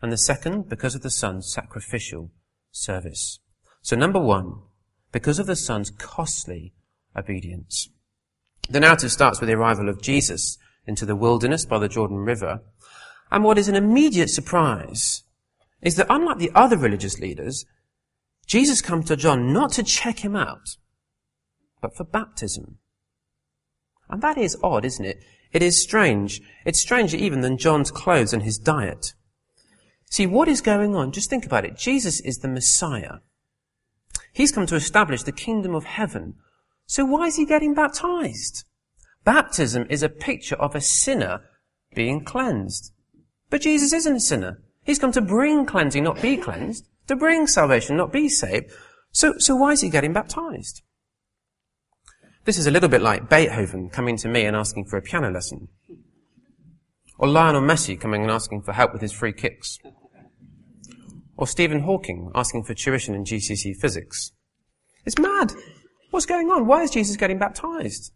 And 0.02 0.12
the 0.12 0.16
second, 0.16 0.68
because 0.68 0.94
of 0.94 1.02
the 1.02 1.10
Son's 1.10 1.52
sacrificial 1.52 2.30
service. 2.70 3.40
So 3.82 3.96
number 3.96 4.20
one, 4.20 4.60
because 5.12 5.38
of 5.38 5.46
the 5.46 5.56
Son's 5.56 5.90
costly 5.90 6.72
obedience. 7.16 7.88
The 8.68 8.80
narrative 8.80 9.10
starts 9.10 9.40
with 9.40 9.48
the 9.48 9.56
arrival 9.56 9.88
of 9.88 10.00
Jesus 10.00 10.58
into 10.86 11.04
the 11.04 11.16
wilderness 11.16 11.66
by 11.66 11.78
the 11.78 11.88
Jordan 11.88 12.18
River. 12.18 12.60
And 13.30 13.44
what 13.44 13.58
is 13.58 13.68
an 13.68 13.76
immediate 13.76 14.30
surprise 14.30 15.24
is 15.82 15.96
that 15.96 16.06
unlike 16.10 16.38
the 16.38 16.52
other 16.54 16.76
religious 16.76 17.18
leaders, 17.18 17.64
Jesus 18.46 18.80
comes 18.80 19.06
to 19.06 19.16
John 19.16 19.52
not 19.52 19.72
to 19.72 19.82
check 19.82 20.20
him 20.20 20.36
out, 20.36 20.76
but 21.80 21.96
for 21.96 22.04
baptism. 22.04 22.78
And 24.08 24.22
that 24.22 24.38
is 24.38 24.56
odd, 24.62 24.84
isn't 24.84 25.04
it? 25.04 25.22
It 25.52 25.62
is 25.62 25.80
strange. 25.80 26.40
It's 26.64 26.80
stranger 26.80 27.16
even 27.16 27.40
than 27.40 27.58
John's 27.58 27.90
clothes 27.90 28.32
and 28.32 28.42
his 28.42 28.58
diet. 28.58 29.14
See, 30.10 30.26
what 30.26 30.48
is 30.48 30.60
going 30.60 30.94
on? 30.94 31.12
Just 31.12 31.30
think 31.30 31.46
about 31.46 31.64
it. 31.64 31.76
Jesus 31.76 32.20
is 32.20 32.38
the 32.38 32.48
Messiah. 32.48 33.18
He's 34.32 34.52
come 34.52 34.66
to 34.66 34.74
establish 34.76 35.22
the 35.22 35.32
kingdom 35.32 35.74
of 35.74 35.84
heaven. 35.84 36.34
So 36.86 37.04
why 37.04 37.26
is 37.26 37.36
he 37.36 37.46
getting 37.46 37.74
baptized? 37.74 38.64
Baptism 39.24 39.86
is 39.88 40.02
a 40.02 40.08
picture 40.08 40.56
of 40.56 40.74
a 40.74 40.80
sinner 40.80 41.42
being 41.94 42.24
cleansed. 42.24 42.92
But 43.48 43.60
Jesus 43.60 43.92
isn't 43.92 44.16
a 44.16 44.20
sinner. 44.20 44.62
He's 44.82 44.98
come 44.98 45.12
to 45.12 45.20
bring 45.20 45.66
cleansing, 45.66 46.02
not 46.02 46.22
be 46.22 46.36
cleansed. 46.36 46.88
To 47.08 47.16
bring 47.16 47.46
salvation, 47.46 47.96
not 47.96 48.12
be 48.12 48.28
saved. 48.28 48.72
So, 49.12 49.34
so 49.38 49.56
why 49.56 49.72
is 49.72 49.80
he 49.80 49.90
getting 49.90 50.12
baptized? 50.12 50.82
This 52.44 52.56
is 52.56 52.66
a 52.66 52.70
little 52.70 52.88
bit 52.88 53.02
like 53.02 53.28
Beethoven 53.28 53.90
coming 53.90 54.16
to 54.18 54.28
me 54.28 54.44
and 54.44 54.56
asking 54.56 54.86
for 54.86 54.96
a 54.96 55.02
piano 55.02 55.30
lesson. 55.30 55.68
Or 57.18 57.28
Lionel 57.28 57.60
Messi 57.60 58.00
coming 58.00 58.22
and 58.22 58.30
asking 58.30 58.62
for 58.62 58.72
help 58.72 58.92
with 58.92 59.02
his 59.02 59.12
free 59.12 59.32
kicks. 59.32 59.78
Or 61.36 61.46
Stephen 61.46 61.80
Hawking 61.80 62.30
asking 62.34 62.64
for 62.64 62.74
tuition 62.74 63.14
in 63.14 63.24
GCSE 63.24 63.76
physics. 63.76 64.32
It's 65.04 65.18
mad. 65.18 65.52
What's 66.10 66.26
going 66.26 66.50
on? 66.50 66.66
Why 66.66 66.82
is 66.82 66.90
Jesus 66.90 67.16
getting 67.16 67.38
baptized? 67.38 68.12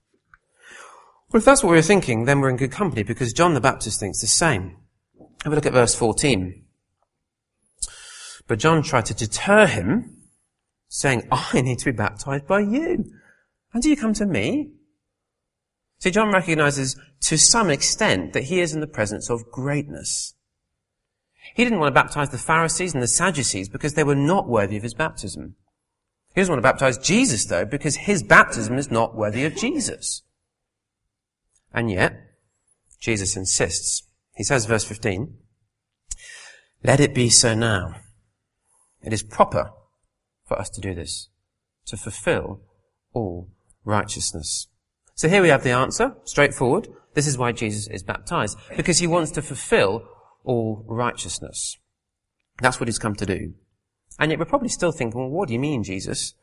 Well, 1.31 1.39
if 1.39 1.45
that's 1.45 1.63
what 1.63 1.71
we 1.71 1.79
are 1.79 1.83
thinking, 1.83 2.25
then 2.25 2.41
we're 2.41 2.51
in 2.51 2.57
good 2.57 2.73
company 2.73 3.03
because 3.03 3.33
John 3.33 3.55
the 3.55 3.61
Baptist 3.61 4.01
thinks 4.01 4.21
the 4.21 4.27
same. 4.27 4.77
Have 5.45 5.53
a 5.53 5.57
look 5.57 5.67
at 5.67 5.73
verse 5.73 5.95
14. 5.95 6.65
But 8.47 8.59
John 8.59 8.83
tried 8.83 9.07
to 9.07 9.15
deter 9.15 9.67
him, 9.67 10.17
saying, 10.89 11.29
I 11.31 11.61
need 11.61 11.79
to 11.81 11.87
be 11.87 11.93
baptized 11.93 12.47
by 12.47 12.61
you. 12.61 13.05
And 13.75 13.83
do 13.83 13.91
you 13.91 13.97
come 13.97 14.15
to 14.15 14.25
me? 14.25 14.71
See, 15.99 16.13
John 16.13 16.33
recognizes 16.33 16.97
to 17.23 17.37
some 17.37 17.71
extent 17.71 18.33
that 18.33 18.45
he 18.45 18.61
is 18.61 18.73
in 18.73 18.81
the 18.81 18.87
presence 18.87 19.29
of 19.29 19.51
greatness. 19.51 20.35
He 21.55 21.65
didn't 21.65 21.81
want 21.81 21.95
to 21.95 22.01
baptize 22.01 22.31
the 22.31 22.39
Pharisees 22.39 22.95
and 22.95 23.03
the 23.03 23.09
Sadducees 23.09 23.69
because 23.69 23.95
they 23.95 24.05
were 24.05 24.15
not 24.15 24.49
worthy 24.49 24.77
of 24.77 24.83
his 24.83 24.95
baptism. 24.95 25.57
He 26.35 26.41
doesn't 26.41 26.53
want 26.53 26.63
to 26.63 26.71
baptize 26.73 26.99
Jesus 26.99 27.45
though 27.45 27.65
because 27.65 27.97
his 27.97 28.23
baptism 28.23 28.79
is 28.79 28.91
not 28.91 29.17
worthy 29.17 29.45
of 29.45 29.57
Jesus. 29.57 30.23
And 31.73 31.91
yet, 31.91 32.15
Jesus 33.01 33.37
insists. 33.37 34.05
He 34.37 34.45
says, 34.45 34.67
verse 34.67 34.85
15, 34.85 35.37
let 36.85 37.01
it 37.01 37.15
be 37.15 37.29
so 37.29 37.55
now. 37.55 37.97
It 39.03 39.13
is 39.13 39.23
proper 39.23 39.71
for 40.47 40.59
us 40.59 40.71
to 40.71 40.81
do 40.81 40.95
this, 40.95 41.29
to 41.87 41.97
fulfill 41.97 42.61
all 43.13 43.49
righteousness. 43.85 44.69
So 45.15 45.29
here 45.29 45.43
we 45.43 45.49
have 45.49 45.63
the 45.63 45.71
answer, 45.71 46.15
straightforward. 46.25 46.89
This 47.15 47.27
is 47.27 47.39
why 47.39 47.53
Jesus 47.53 47.87
is 47.89 48.03
baptized, 48.03 48.59
because 48.77 48.99
he 48.99 49.07
wants 49.07 49.31
to 49.33 49.43
fulfill 49.43 50.09
all 50.43 50.85
righteousness. 50.89 51.79
That's 52.61 52.81
what 52.81 52.89
he's 52.89 52.99
come 52.99 53.15
to 53.17 53.27
do. 53.27 53.55
And 54.19 54.31
yet 54.31 54.39
we're 54.39 54.45
probably 54.45 54.69
still 54.69 54.93
thinking, 54.93 55.21
well, 55.21 55.31
what 55.31 55.49
do 55.49 55.55
you 55.55 55.61
mean, 55.61 55.83
Jesus? 55.83 56.35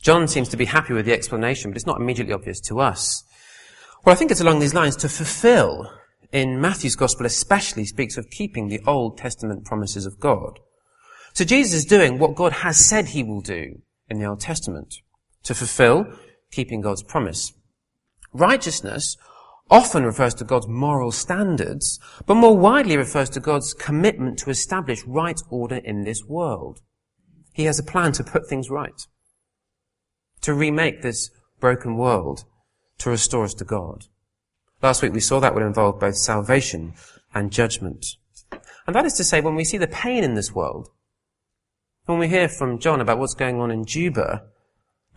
John 0.00 0.26
seems 0.26 0.48
to 0.48 0.56
be 0.56 0.64
happy 0.64 0.92
with 0.92 1.06
the 1.06 1.12
explanation, 1.12 1.70
but 1.70 1.76
it's 1.76 1.86
not 1.86 2.00
immediately 2.00 2.34
obvious 2.34 2.60
to 2.62 2.80
us. 2.80 3.24
Well, 4.04 4.12
I 4.12 4.16
think 4.16 4.30
it's 4.30 4.40
along 4.40 4.58
these 4.58 4.74
lines 4.74 4.96
to 4.96 5.08
fulfill 5.08 5.88
in 6.32 6.60
Matthew's 6.60 6.96
gospel 6.96 7.26
especially 7.26 7.84
speaks 7.84 8.16
of 8.16 8.30
keeping 8.30 8.68
the 8.68 8.80
Old 8.86 9.18
Testament 9.18 9.64
promises 9.64 10.06
of 10.06 10.18
God. 10.18 10.58
So 11.34 11.44
Jesus 11.44 11.74
is 11.74 11.84
doing 11.84 12.18
what 12.18 12.34
God 12.34 12.52
has 12.52 12.78
said 12.78 13.06
he 13.08 13.22
will 13.22 13.42
do 13.42 13.82
in 14.08 14.18
the 14.18 14.26
Old 14.26 14.40
Testament 14.40 14.96
to 15.44 15.54
fulfill 15.54 16.06
keeping 16.52 16.80
God's 16.80 17.02
promise. 17.02 17.52
Righteousness 18.32 19.16
often 19.70 20.04
refers 20.04 20.34
to 20.34 20.44
God's 20.44 20.68
moral 20.68 21.10
standards, 21.10 21.98
but 22.26 22.34
more 22.34 22.56
widely 22.56 22.96
refers 22.96 23.30
to 23.30 23.40
God's 23.40 23.74
commitment 23.74 24.38
to 24.38 24.50
establish 24.50 25.04
right 25.04 25.40
order 25.50 25.76
in 25.76 26.04
this 26.04 26.22
world. 26.24 26.80
He 27.52 27.64
has 27.64 27.78
a 27.78 27.84
plan 27.84 28.12
to 28.12 28.24
put 28.24 28.46
things 28.46 28.70
right, 28.70 29.06
to 30.42 30.54
remake 30.54 31.02
this 31.02 31.30
broken 31.58 31.96
world, 31.96 32.44
to 32.98 33.10
restore 33.10 33.44
us 33.44 33.54
to 33.54 33.64
God. 33.64 34.06
Last 34.82 35.02
week 35.02 35.12
we 35.12 35.20
saw 35.20 35.40
that 35.40 35.54
would 35.54 35.62
involve 35.62 36.00
both 36.00 36.16
salvation 36.16 36.94
and 37.34 37.52
judgment. 37.52 38.04
And 38.86 38.96
that 38.96 39.06
is 39.06 39.14
to 39.14 39.24
say, 39.24 39.40
when 39.40 39.54
we 39.54 39.64
see 39.64 39.78
the 39.78 39.86
pain 39.86 40.24
in 40.24 40.34
this 40.34 40.52
world, 40.52 40.88
when 42.06 42.18
we 42.18 42.28
hear 42.28 42.48
from 42.48 42.78
John 42.78 43.00
about 43.00 43.18
what's 43.18 43.34
going 43.34 43.60
on 43.60 43.70
in 43.70 43.84
Juba, 43.84 44.42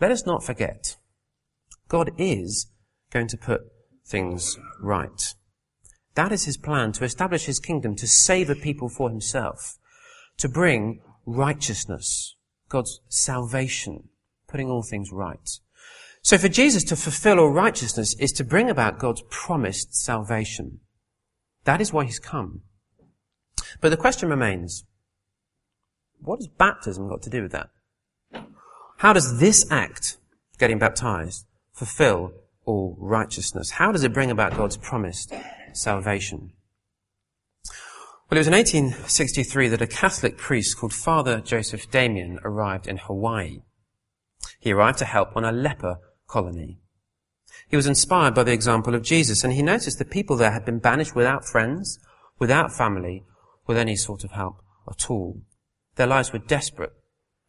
let 0.00 0.12
us 0.12 0.24
not 0.24 0.44
forget, 0.44 0.96
God 1.88 2.10
is 2.18 2.66
going 3.10 3.28
to 3.28 3.36
put 3.36 3.62
things 4.04 4.58
right. 4.80 5.34
That 6.14 6.32
is 6.32 6.44
his 6.44 6.56
plan 6.56 6.92
to 6.92 7.04
establish 7.04 7.44
his 7.44 7.60
kingdom, 7.60 7.94
to 7.96 8.06
save 8.06 8.48
a 8.48 8.54
people 8.54 8.88
for 8.88 9.10
himself, 9.10 9.78
to 10.38 10.48
bring 10.48 11.00
righteousness, 11.26 12.36
God's 12.68 13.00
salvation, 13.08 14.08
putting 14.48 14.70
all 14.70 14.82
things 14.82 15.12
right. 15.12 15.48
So 16.22 16.38
for 16.38 16.48
Jesus 16.48 16.82
to 16.84 16.96
fulfill 16.96 17.38
all 17.38 17.50
righteousness 17.50 18.14
is 18.18 18.32
to 18.32 18.44
bring 18.44 18.68
about 18.68 18.98
God's 18.98 19.22
promised 19.30 19.94
salvation. 19.94 20.80
That 21.64 21.80
is 21.80 21.92
why 21.92 22.04
he's 22.04 22.18
come. 22.18 22.62
But 23.80 23.90
the 23.90 23.96
question 23.96 24.28
remains, 24.28 24.84
what 26.20 26.38
has 26.38 26.48
baptism 26.48 27.08
got 27.08 27.22
to 27.22 27.30
do 27.30 27.42
with 27.42 27.52
that? 27.52 27.68
How 28.98 29.12
does 29.12 29.38
this 29.38 29.70
act, 29.70 30.16
getting 30.58 30.78
baptized, 30.78 31.44
fulfill 31.76 32.32
all 32.64 32.96
righteousness? 32.98 33.72
How 33.72 33.92
does 33.92 34.02
it 34.02 34.12
bring 34.12 34.30
about 34.30 34.56
God's 34.56 34.76
promised 34.76 35.32
salvation? 35.72 36.52
Well, 38.28 38.38
it 38.38 38.40
was 38.40 38.48
in 38.48 38.54
1863 38.54 39.68
that 39.68 39.82
a 39.82 39.86
Catholic 39.86 40.36
priest 40.36 40.78
called 40.78 40.92
Father 40.92 41.40
Joseph 41.40 41.88
Damien 41.90 42.40
arrived 42.42 42.88
in 42.88 42.96
Hawaii. 42.96 43.60
He 44.58 44.72
arrived 44.72 44.98
to 44.98 45.04
help 45.04 45.36
on 45.36 45.44
a 45.44 45.52
leper 45.52 45.98
colony. 46.26 46.80
He 47.68 47.76
was 47.76 47.86
inspired 47.86 48.34
by 48.34 48.42
the 48.42 48.52
example 48.52 48.94
of 48.94 49.02
Jesus, 49.02 49.44
and 49.44 49.52
he 49.52 49.62
noticed 49.62 49.98
the 49.98 50.04
people 50.04 50.36
there 50.36 50.50
had 50.50 50.64
been 50.64 50.78
banished 50.78 51.14
without 51.14 51.44
friends, 51.44 52.00
without 52.38 52.72
family, 52.72 53.24
with 53.66 53.76
any 53.76 53.96
sort 53.96 54.24
of 54.24 54.32
help 54.32 54.62
at 54.90 55.10
all. 55.10 55.42
Their 55.96 56.06
lives 56.06 56.32
were 56.32 56.38
desperate 56.38 56.92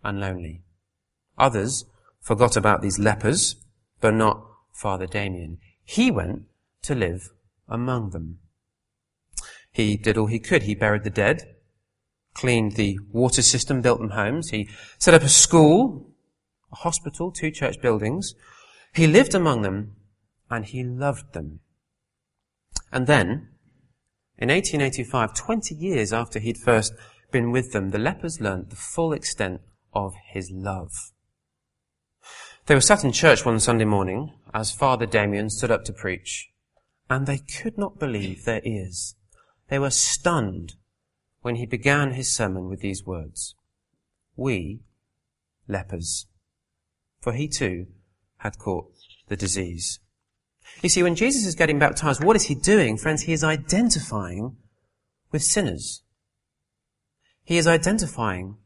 and 0.03 0.19
lonely. 0.19 0.63
Others 1.37 1.85
forgot 2.21 2.55
about 2.55 2.81
these 2.81 2.99
lepers, 2.99 3.55
but 3.99 4.13
not 4.13 4.43
Father 4.73 5.07
Damien. 5.07 5.57
He 5.83 6.11
went 6.11 6.43
to 6.83 6.95
live 6.95 7.29
among 7.67 8.11
them. 8.11 8.39
He 9.71 9.97
did 9.97 10.17
all 10.17 10.27
he 10.27 10.39
could. 10.39 10.63
He 10.63 10.75
buried 10.75 11.03
the 11.03 11.09
dead, 11.09 11.55
cleaned 12.33 12.73
the 12.73 12.99
water 13.11 13.41
system, 13.41 13.81
built 13.81 13.99
them 13.99 14.11
homes. 14.11 14.49
He 14.49 14.69
set 14.97 15.13
up 15.13 15.21
a 15.21 15.29
school, 15.29 16.13
a 16.71 16.77
hospital, 16.77 17.31
two 17.31 17.51
church 17.51 17.81
buildings. 17.81 18.33
He 18.93 19.07
lived 19.07 19.35
among 19.35 19.61
them 19.61 19.95
and 20.49 20.65
he 20.65 20.83
loved 20.83 21.33
them. 21.33 21.59
And 22.91 23.05
then, 23.07 23.49
in 24.37 24.49
1885, 24.49 25.33
20 25.33 25.75
years 25.75 26.13
after 26.13 26.39
he'd 26.39 26.57
first 26.57 26.93
been 27.31 27.51
with 27.51 27.71
them, 27.71 27.89
the 27.89 27.97
lepers 27.97 28.39
learnt 28.39 28.69
the 28.69 28.75
full 28.75 29.13
extent 29.13 29.61
of 29.93 30.13
his 30.31 30.49
love. 30.51 30.91
They 32.67 32.75
were 32.75 32.81
sat 32.81 33.05
in 33.05 33.13
church 33.13 33.45
one 33.45 33.61
Sunday 33.61 33.85
morning 33.85 34.33
as 34.53 34.73
Father 34.73 35.05
Damien 35.05 35.49
stood 35.49 35.71
up 35.71 35.85
to 35.85 35.93
preach, 35.93 36.49
and 37.09 37.25
they 37.25 37.37
could 37.37 37.77
not 37.77 37.97
believe 37.97 38.43
their 38.43 38.61
ears. 38.65 39.15
They 39.69 39.79
were 39.79 39.89
stunned 39.89 40.75
when 41.41 41.55
he 41.55 41.65
began 41.65 42.11
his 42.11 42.35
sermon 42.35 42.67
with 42.67 42.81
these 42.81 43.05
words, 43.05 43.55
We, 44.35 44.81
lepers. 45.69 46.25
For 47.21 47.31
he 47.31 47.47
too 47.47 47.87
had 48.39 48.59
caught 48.59 48.91
the 49.29 49.37
disease. 49.37 50.01
You 50.81 50.89
see, 50.89 51.03
when 51.03 51.15
Jesus 51.15 51.45
is 51.45 51.55
getting 51.55 51.79
baptized, 51.79 52.21
what 52.21 52.35
is 52.35 52.47
he 52.47 52.55
doing? 52.55 52.97
Friends, 52.97 53.21
he 53.21 53.31
is 53.31 53.45
identifying 53.45 54.57
with 55.31 55.41
sinners. 55.41 56.01
He 57.45 57.57
is 57.57 57.65
identifying 57.65 58.57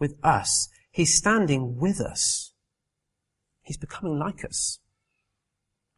with 0.00 0.16
us. 0.24 0.68
He's 0.90 1.14
standing 1.14 1.78
with 1.78 2.00
us. 2.00 2.50
He's 3.64 3.78
becoming 3.78 4.18
like 4.18 4.44
us. 4.44 4.78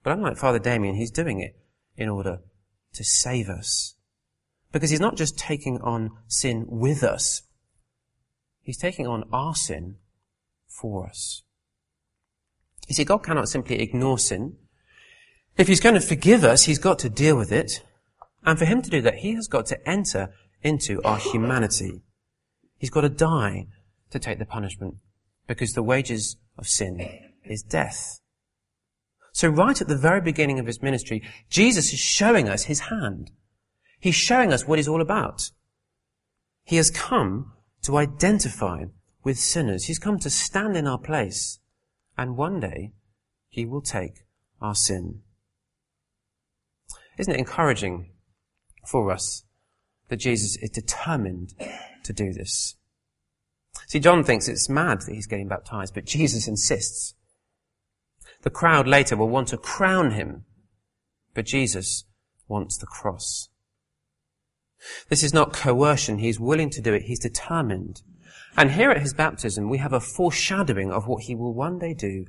But 0.03 0.13
unlike 0.13 0.39
Father 0.39 0.61
Damien, 0.61 0.95
he's 0.95 1.11
doing 1.11 1.41
it 1.41 1.57
in 1.97 2.09
order 2.09 2.39
to 2.95 3.05
save 3.05 3.49
us. 3.49 3.97
Because 4.73 4.91
he's 4.91 5.01
not 5.01 5.17
just 5.17 5.37
taking 5.37 5.81
on 5.81 6.11
sin 6.29 6.65
with 6.69 7.03
us. 7.03 7.43
He's 8.63 8.79
taking 8.79 9.07
on 9.07 9.25
our 9.33 9.55
sin 9.55 9.97
for 10.69 11.07
us. 11.07 11.43
You 12.89 12.95
see, 12.95 13.05
God 13.05 13.19
cannot 13.19 13.49
simply 13.49 13.81
ignore 13.81 14.19
sin. 14.19 14.57
If 15.57 15.67
he's 15.67 15.81
going 15.81 15.95
to 15.97 16.01
forgive 16.01 16.45
us, 16.45 16.65
he's 16.65 16.79
got 16.79 17.01
to 17.01 17.09
deal 17.09 17.37
with 17.37 17.51
it. 17.51 17.83
And 18.45 18.59
for 18.59 18.65
him 18.65 18.83
to 18.83 18.91
do 18.91 19.01
that, 19.03 19.17
he 19.17 19.35
has 19.35 19.49
got 19.49 19.67
to 19.67 19.89
enter 19.89 20.33
into 20.63 21.03
our 21.03 21.19
humanity. 21.19 22.03
He's 22.79 22.91
got 22.91 23.01
to 23.01 23.09
die 23.09 23.67
to 24.11 24.21
take 24.21 24.39
the 24.39 24.47
punishment 24.47 24.97
because 25.49 25.73
the 25.73 25.83
wages 25.83 26.37
of 26.59 26.69
sin 26.69 27.26
is 27.49 27.63
death. 27.63 28.21
So 29.33 29.49
right 29.49 29.81
at 29.81 29.89
the 29.89 29.99
very 29.99 30.21
beginning 30.21 30.59
of 30.59 30.67
his 30.67 30.83
ministry, 30.83 31.23
Jesus 31.51 31.93
is 31.93 31.99
showing 31.99 32.49
us 32.49 32.65
his 32.65 32.81
hand. 32.81 33.31
He's 34.01 34.15
showing 34.15 34.53
us 34.53 34.67
what 34.67 34.79
he's 34.79 34.89
all 34.89 35.01
about. 35.01 35.51
He 36.65 36.77
has 36.77 36.91
come 36.91 37.53
to 37.83 37.99
identify 37.99 38.85
with 39.23 39.39
sinners. 39.39 39.85
He's 39.85 39.99
come 39.99 40.19
to 40.21 40.31
stand 40.31 40.77
in 40.77 40.87
our 40.87 40.99
place. 40.99 41.59
And 42.17 42.37
one 42.37 42.61
day, 42.61 42.93
he 43.49 43.67
will 43.67 43.83
take 43.83 44.25
our 44.61 44.75
sin. 44.75 45.21
Isn't 47.19 47.35
it 47.35 47.39
encouraging 47.39 48.11
for 48.87 49.11
us 49.11 49.45
that 50.09 50.17
Jesus 50.17 50.57
is 50.63 50.71
determined 50.71 51.55
to 52.05 52.13
do 52.13 52.33
this? 52.33 52.77
See, 53.87 54.01
John 54.01 54.25
thinks 54.25 54.49
it's 54.49 54.69
mad 54.69 55.03
that 55.03 55.15
he's 55.15 55.27
getting 55.27 55.49
baptized, 55.49 55.95
but 55.95 56.07
Jesus 56.07 56.49
insists. 56.49 57.15
The 58.47 58.51
crowd 58.51 58.87
later 58.87 59.17
will 59.17 59.29
want 59.29 59.49
to 59.49 59.57
crown 59.57 60.13
him, 60.13 60.45
but 61.35 61.47
Jesus 61.47 62.05
wants 62.47 62.79
the 62.79 62.87
cross. 62.87 63.49
This 65.09 65.25
is 65.25 65.35
not 65.35 65.53
coercion. 65.53 66.19
He's 66.19 66.39
willing 66.39 66.71
to 66.71 66.81
do 66.81 66.95
it. 66.95 67.03
He's 67.03 67.19
determined. 67.19 68.03
And 68.57 68.71
here 68.71 68.93
at 68.93 69.03
his 69.03 69.15
baptism, 69.15 69.69
we 69.69 69.79
have 69.79 69.93
a 69.93 69.99
foreshadowing 69.99 70.93
of 70.93 71.09
what 71.09 71.25
he 71.25 71.35
will 71.35 71.55
one 71.55 71.81
day 71.81 71.93
do 71.93 72.27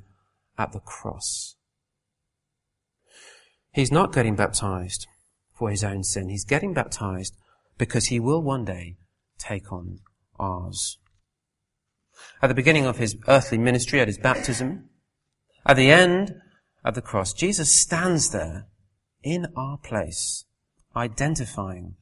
at 0.57 0.71
the 0.71 0.79
cross. 0.79 1.55
He's 3.71 3.91
not 3.91 4.11
getting 4.11 4.35
baptized 4.35 5.05
for 5.53 5.69
his 5.69 5.83
own 5.83 6.03
sin. 6.03 6.29
He's 6.29 6.45
getting 6.45 6.73
baptized 6.73 7.37
because 7.77 8.07
he 8.07 8.19
will 8.19 8.41
one 8.41 8.65
day 8.65 8.97
take 9.37 9.71
on 9.71 9.99
ours. 10.39 10.97
At 12.41 12.47
the 12.47 12.55
beginning 12.55 12.87
of 12.87 12.97
his 12.97 13.17
earthly 13.27 13.59
ministry, 13.59 13.99
at 14.01 14.07
his 14.07 14.17
baptism, 14.17 14.89
at 15.67 15.75
the 15.75 15.91
end 15.91 16.41
of 16.83 16.95
the 16.95 17.01
cross, 17.01 17.33
Jesus 17.33 17.79
stands 17.79 18.31
there 18.31 18.65
in 19.21 19.47
our 19.55 19.77
place, 19.77 20.45
identifying 20.95 21.95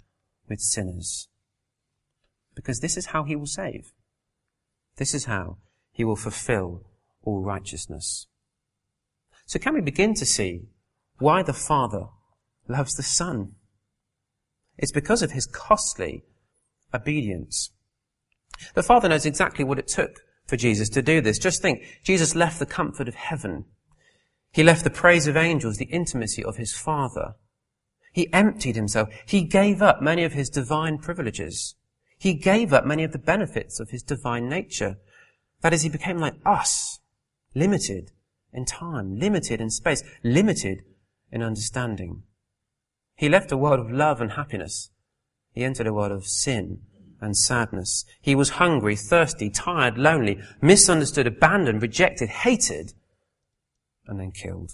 with 0.47 0.61
sinners. 0.61 1.27
Because 2.55 2.79
this 2.79 2.95
is 2.95 3.07
how 3.07 3.23
he 3.23 3.35
will 3.35 3.45
save. 3.45 3.91
This 4.95 5.13
is 5.13 5.25
how 5.25 5.57
he 5.91 6.05
will 6.05 6.15
fulfill 6.15 6.83
all 7.23 7.41
righteousness. 7.41 8.27
So 9.45 9.59
can 9.59 9.73
we 9.73 9.81
begin 9.81 10.13
to 10.13 10.25
see 10.25 10.67
why 11.17 11.43
the 11.43 11.53
Father 11.53 12.07
loves 12.67 12.95
the 12.95 13.03
Son. 13.03 13.55
It's 14.77 14.91
because 14.91 15.21
of 15.21 15.31
his 15.31 15.45
costly 15.45 16.23
obedience. 16.93 17.71
The 18.73 18.83
Father 18.83 19.09
knows 19.09 19.25
exactly 19.25 19.63
what 19.63 19.79
it 19.79 19.87
took 19.87 20.21
for 20.45 20.57
Jesus 20.57 20.89
to 20.89 21.01
do 21.01 21.21
this. 21.21 21.39
Just 21.39 21.61
think, 21.61 21.83
Jesus 22.03 22.35
left 22.35 22.59
the 22.59 22.65
comfort 22.65 23.07
of 23.07 23.15
heaven. 23.15 23.65
He 24.51 24.63
left 24.63 24.83
the 24.83 24.89
praise 24.89 25.27
of 25.27 25.35
angels, 25.35 25.77
the 25.77 25.85
intimacy 25.85 26.43
of 26.43 26.57
his 26.57 26.73
Father. 26.73 27.35
He 28.13 28.31
emptied 28.31 28.75
himself. 28.75 29.09
He 29.25 29.43
gave 29.43 29.81
up 29.81 30.01
many 30.01 30.23
of 30.23 30.33
his 30.33 30.49
divine 30.49 30.99
privileges. 30.99 31.75
He 32.17 32.33
gave 32.33 32.71
up 32.71 32.85
many 32.85 33.03
of 33.03 33.11
the 33.11 33.19
benefits 33.19 33.79
of 33.79 33.89
his 33.89 34.03
divine 34.03 34.47
nature. 34.47 34.97
That 35.61 35.73
is, 35.73 35.81
he 35.81 35.89
became 35.89 36.17
like 36.17 36.35
us, 36.45 36.99
limited 37.53 38.11
in 38.53 38.65
time, 38.65 39.19
limited 39.19 39.59
in 39.59 39.69
space, 39.69 40.03
limited 40.23 40.83
in 41.31 41.43
understanding. 41.43 42.23
He 43.17 43.27
left 43.27 43.51
a 43.51 43.57
world 43.57 43.79
of 43.79 43.91
love 43.91 44.21
and 44.21 44.31
happiness. 44.31 44.91
He 45.51 45.63
entered 45.63 45.87
a 45.87 45.93
world 45.93 46.11
of 46.11 46.25
sin 46.25 46.81
and 47.21 47.35
sadness. 47.35 48.05
He 48.21 48.35
was 48.35 48.51
hungry, 48.51 48.95
thirsty, 48.95 49.49
tired, 49.49 49.97
lonely, 49.97 50.39
misunderstood, 50.61 51.27
abandoned, 51.27 51.81
rejected, 51.81 52.29
hated, 52.29 52.93
and 54.07 54.19
then 54.19 54.31
killed. 54.31 54.73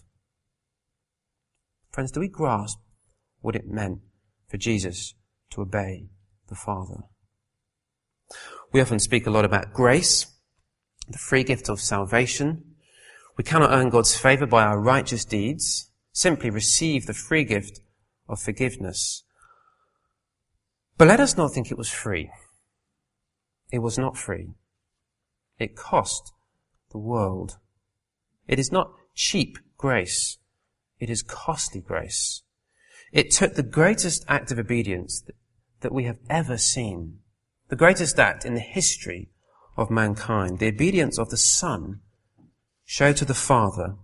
Friends, 1.92 2.12
do 2.12 2.20
we 2.20 2.28
grasp 2.28 2.80
what 3.42 3.56
it 3.56 3.68
meant 3.68 4.00
for 4.48 4.58
Jesus 4.58 5.14
to 5.52 5.62
obey 5.62 6.08
the 6.48 6.56
Father? 6.56 7.04
We 8.72 8.82
often 8.82 9.00
speak 9.00 9.28
a 9.28 9.32
lot 9.32 9.46
about 9.46 9.74
grace, 9.74 10.26
the 11.10 11.18
free 11.18 11.44
gift 11.44 11.70
of 11.70 11.82
salvation. 11.82 12.64
We 13.38 13.44
cannot 13.44 13.72
earn 13.72 13.90
God's 13.90 14.18
favor 14.18 14.46
by 14.46 14.64
our 14.64 14.80
righteous 14.80 15.26
deeds, 15.26 15.92
simply 16.14 16.50
receive 16.50 17.06
the 17.06 17.14
free 17.14 17.44
gift 17.44 17.82
of 18.30 18.40
forgiveness. 18.40 19.24
But 21.02 21.08
let 21.08 21.20
us 21.20 21.36
not 21.36 21.52
think 21.52 21.72
it 21.72 21.80
was 21.80 21.90
free. 21.90 22.30
It 23.72 23.80
was 23.80 23.98
not 23.98 24.16
free. 24.16 24.50
It 25.58 25.76
cost 25.76 26.32
the 26.92 27.00
world. 27.00 27.58
It 28.48 28.60
is 28.60 28.72
not 28.72 28.94
cheap 29.16 29.58
grace. 29.80 30.38
It 31.00 31.10
is 31.10 31.24
costly 31.24 31.82
grace. 31.82 32.44
It 33.12 33.32
took 33.32 33.56
the 33.56 33.64
greatest 33.64 34.24
act 34.28 34.52
of 34.52 34.60
obedience 34.60 35.24
that 35.80 35.92
we 35.92 36.04
have 36.04 36.20
ever 36.30 36.56
seen, 36.60 37.18
the 37.70 37.76
greatest 37.76 38.20
act 38.20 38.46
in 38.46 38.54
the 38.54 38.60
history 38.60 39.32
of 39.76 39.90
mankind, 39.90 40.60
the 40.60 40.68
obedience 40.68 41.18
of 41.18 41.32
the 41.32 41.36
Son, 41.36 42.02
showed 42.86 43.18
to 43.18 43.26
the 43.26 43.34
Father 43.34 43.96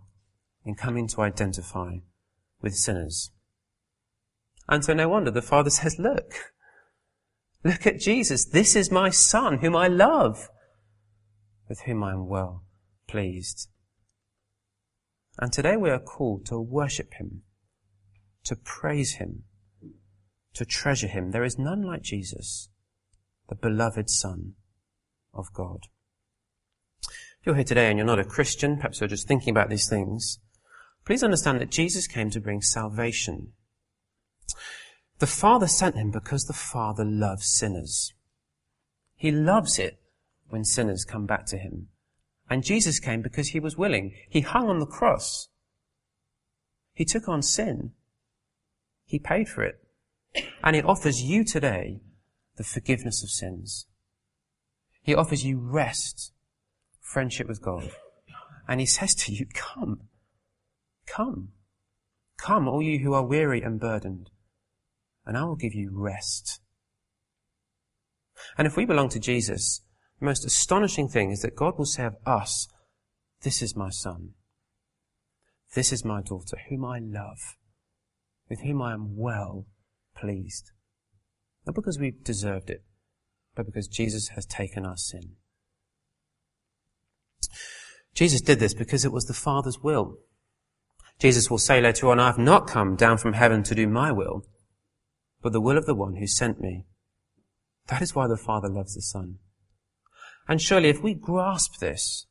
in 0.66 0.74
coming 0.74 1.08
to 1.10 1.22
identify 1.22 1.98
with 2.60 2.74
sinners. 2.74 3.30
And 4.68 4.84
so 4.84 4.96
no 4.96 5.08
wonder 5.08 5.30
the 5.30 5.44
Father 5.44 5.70
says, 5.80 6.00
look, 6.00 6.56
look 7.68 7.86
at 7.86 8.00
Jesus. 8.00 8.46
This 8.46 8.76
is 8.76 8.92
my 8.92 9.10
Son 9.10 9.60
whom 9.60 9.76
I 9.76 9.88
love, 9.88 10.50
with 11.68 11.82
whom 11.82 12.04
I 12.04 12.14
am 12.14 12.28
well 12.28 12.64
pleased. 13.08 13.70
And 15.40 15.52
today 15.52 15.78
we 15.78 15.90
are 15.90 16.00
called 16.00 16.46
to 16.48 16.60
worship 16.60 17.14
Him, 17.16 17.44
to 18.46 18.56
praise 18.56 19.16
Him, 19.16 19.44
to 20.54 20.66
treasure 20.66 21.08
Him. 21.08 21.32
There 21.32 21.44
is 21.44 21.60
none 21.60 21.84
like 21.84 22.02
Jesus, 22.02 22.70
the 23.50 23.56
beloved 23.56 24.10
Son 24.10 24.54
of 25.34 25.54
God. 25.54 25.82
If 27.04 27.46
you're 27.46 27.56
here 27.56 27.64
today 27.64 27.90
and 27.90 27.98
you're 28.00 28.08
not 28.08 28.20
a 28.20 28.26
Christian, 28.26 28.78
perhaps 28.78 29.00
you're 29.00 29.08
just 29.08 29.28
thinking 29.28 29.52
about 29.52 29.70
these 29.70 29.88
things, 29.88 30.40
please 31.06 31.22
understand 31.22 31.62
that 31.62 31.70
Jesus 31.70 32.08
came 32.08 32.30
to 32.32 32.42
bring 32.42 32.62
salvation 32.62 33.54
the 35.20 35.28
Father 35.28 35.68
sent 35.68 35.96
him 35.96 36.12
because 36.12 36.46
the 36.46 36.54
Father 36.54 37.04
loves 37.04 37.48
sinners. 37.48 38.14
He 39.16 39.32
loves 39.32 39.80
it 39.80 40.00
when 40.50 40.64
sinners 40.64 41.06
come 41.06 41.26
back 41.26 41.46
to 41.48 41.58
him. 41.58 41.88
And 42.50 42.64
Jesus 42.64 43.00
came 43.00 43.22
because 43.22 43.50
he 43.50 43.60
was 43.60 43.78
willing. 43.78 44.14
He 44.30 44.42
hung 44.42 44.70
on 44.70 44.80
the 44.80 44.86
cross. 44.86 45.50
He 46.94 47.04
took 47.04 47.28
on 47.28 47.42
sin. 47.42 47.92
He 49.06 49.20
paid 49.20 49.50
for 49.50 49.64
it. 49.64 49.80
And 50.64 50.76
he 50.76 50.82
offers 50.82 51.22
you 51.22 51.44
today 51.44 52.00
the 52.58 52.64
forgiveness 52.64 53.24
of 53.24 53.30
sins. 53.30 53.88
He 55.02 55.16
offers 55.16 55.44
you 55.44 55.58
rest, 55.58 56.32
friendship 57.02 57.48
with 57.48 57.62
God. 57.62 57.92
And 58.68 58.80
he 58.80 58.86
says 58.86 59.16
to 59.16 59.34
you, 59.34 59.48
come, 59.54 60.02
come, 61.06 61.50
come, 62.38 62.68
all 62.68 62.82
you 62.82 63.00
who 63.00 63.14
are 63.14 63.26
weary 63.26 63.62
and 63.62 63.80
burdened 63.80 64.30
and 65.28 65.38
I 65.38 65.44
will 65.44 65.56
give 65.56 65.76
you 65.76 65.92
rest. 65.94 66.62
And 68.58 68.66
if 68.66 68.78
we 68.78 68.86
belong 68.86 69.10
to 69.10 69.20
Jesus, 69.20 69.82
the 70.20 70.26
most 70.26 70.46
astonishing 70.46 71.10
thing 71.10 71.32
is 71.32 71.42
that 71.42 71.56
God 71.56 71.78
will 71.78 71.86
say 71.86 72.06
of 72.06 72.16
us, 72.26 72.68
this 73.42 73.62
is 73.62 73.76
my 73.76 73.90
son. 73.90 74.32
This 75.76 75.92
is 75.92 76.06
my 76.06 76.22
daughter, 76.22 76.58
whom 76.70 76.86
I 76.86 77.00
love, 77.00 77.58
with 78.50 78.62
whom 78.62 78.82
I 78.82 78.94
am 78.94 79.18
well 79.18 79.68
pleased. 80.16 80.72
Not 81.66 81.76
because 81.76 82.00
we've 82.00 82.24
deserved 82.24 82.70
it, 82.70 82.84
but 83.54 83.66
because 83.66 83.88
Jesus 83.88 84.30
has 84.30 84.46
taken 84.46 84.86
our 84.86 84.98
sin. 84.98 85.34
Jesus 88.14 88.42
did 88.42 88.60
this 88.60 88.74
because 88.74 89.04
it 89.04 89.12
was 89.12 89.26
the 89.26 89.34
Father's 89.34 89.84
will. 89.84 90.18
Jesus 91.20 91.52
will 91.52 91.58
say 91.58 91.82
later 91.82 92.10
on, 92.10 92.20
I 92.20 92.28
have 92.28 92.38
not 92.38 92.68
come 92.68 92.96
down 92.96 93.18
from 93.18 93.34
heaven 93.34 93.62
to 93.64 93.76
do 93.76 93.88
my 93.88 94.12
will, 94.12 94.46
but 95.48 95.54
the 95.54 95.62
will 95.62 95.78
of 95.78 95.86
the 95.86 95.96
one 95.96 96.18
who 96.18 96.28
sent 96.28 96.60
me. 96.60 96.84
That 97.88 98.02
is 98.02 98.14
why 98.14 98.28
the 98.28 98.36
Father 98.36 98.68
loves 98.68 98.96
the 98.96 99.02
Son. 99.02 99.38
And 100.46 100.62
surely 100.62 100.90
if 100.90 101.02
we 101.02 101.14
grasp 101.14 101.80
this, 101.80 102.26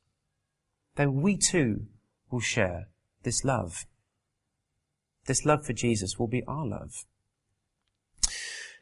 then 0.97 1.23
we 1.23 1.39
too 1.39 1.87
will 2.31 2.41
share 2.41 2.89
this 3.23 3.43
love. 3.43 3.87
This 5.25 5.47
love 5.47 5.65
for 5.65 5.73
Jesus 5.73 6.19
will 6.19 6.27
be 6.27 6.43
our 6.47 6.67
love. 6.67 7.07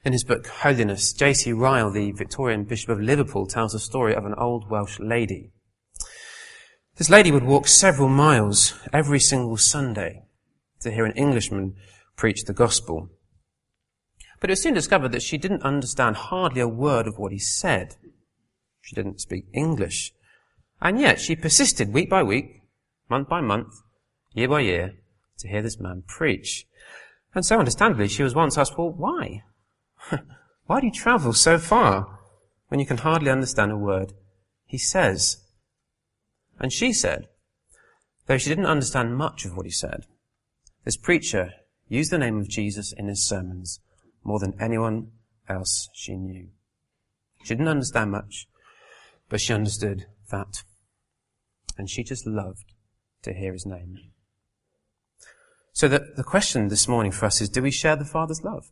In 0.05 0.12
his 0.12 0.25
book 0.25 0.49
Holiness, 0.49 1.12
J.C. 1.12 1.53
Ryle, 1.53 1.92
the 1.92 2.11
Victorian 2.11 2.64
Bishop 2.64 2.90
of 2.90 3.01
Liverpool, 3.01 3.47
tells 3.47 3.70
the 3.70 3.79
story 3.79 4.16
of 4.16 4.25
an 4.25 4.35
old 4.37 4.68
Welsh 4.68 4.99
lady. 4.99 5.53
This 6.97 7.09
lady 7.09 7.31
would 7.31 7.44
walk 7.44 7.68
several 7.68 8.09
miles 8.09 8.75
every 8.92 9.20
single 9.20 9.59
Sunday 9.59 10.25
to 10.81 10.90
hear 10.90 11.05
an 11.05 11.12
Englishman 11.12 11.77
preach 12.16 12.47
the 12.47 12.53
gospel. 12.53 13.11
But 14.44 14.50
it 14.50 14.61
was 14.61 14.62
soon 14.62 14.74
discovered 14.74 15.12
that 15.12 15.22
she 15.22 15.38
didn't 15.38 15.62
understand 15.62 16.16
hardly 16.16 16.61
a 16.61 16.68
word 16.68 17.07
of 17.07 17.16
what 17.16 17.33
he 17.33 17.38
said. 17.38 17.96
She 18.83 18.94
didn't 18.94 19.22
speak 19.22 19.46
English. 19.54 20.12
And 20.83 21.00
yet 21.00 21.18
she 21.18 21.35
persisted 21.35 21.94
week 21.94 22.11
by 22.11 22.22
week, 22.22 22.61
month 23.09 23.26
by 23.26 23.40
month, 23.40 23.72
year 24.35 24.48
by 24.48 24.61
year, 24.61 24.96
to 25.38 25.48
hear 25.48 25.62
this 25.62 25.80
man 25.80 26.02
preach. 26.07 26.66
And 27.35 27.42
so 27.42 27.59
understandably, 27.59 28.07
she 28.07 28.22
was 28.22 28.35
once 28.35 28.59
asked, 28.59 28.76
well, 28.76 28.90
why? 28.90 29.44
why 30.66 30.80
do 30.80 30.88
you 30.88 30.92
travel 30.92 31.33
so 31.33 31.57
far 31.57 32.18
when 32.68 32.78
you 32.78 32.85
can 32.85 32.98
hardly 32.98 33.30
understand 33.30 33.72
a 33.72 33.78
word 33.78 34.12
he 34.66 34.76
says? 34.76 35.38
And 36.59 36.70
she 36.70 36.92
said, 36.92 37.28
though 38.26 38.37
she 38.37 38.50
didn't 38.50 38.66
understand 38.66 39.16
much 39.16 39.46
of 39.46 39.57
what 39.57 39.64
he 39.64 39.72
said, 39.72 40.04
this 40.85 40.98
preacher 40.98 41.54
used 41.88 42.12
the 42.12 42.18
name 42.18 42.38
of 42.38 42.50
Jesus 42.50 42.92
in 42.92 43.09
his 43.09 43.26
sermons 43.26 43.80
more 44.24 44.38
than 44.38 44.54
anyone 44.58 45.12
else 45.48 45.88
she 45.92 46.16
knew. 46.16 46.48
She 47.44 47.54
didn't 47.54 47.68
understand 47.68 48.10
much, 48.10 48.48
but 49.28 49.40
she 49.40 49.52
understood 49.52 50.06
that. 50.30 50.62
And 51.76 51.90
she 51.90 52.02
just 52.02 52.26
loved 52.26 52.72
to 53.22 53.34
hear 53.34 53.52
his 53.52 53.66
name. 53.66 53.98
So 55.72 55.88
the, 55.88 56.12
the 56.16 56.24
question 56.24 56.68
this 56.68 56.88
morning 56.88 57.12
for 57.12 57.26
us 57.26 57.40
is, 57.40 57.48
do 57.48 57.60
we 57.60 57.70
share 57.70 57.96
the 57.96 58.04
Father's 58.04 58.44
love? 58.44 58.70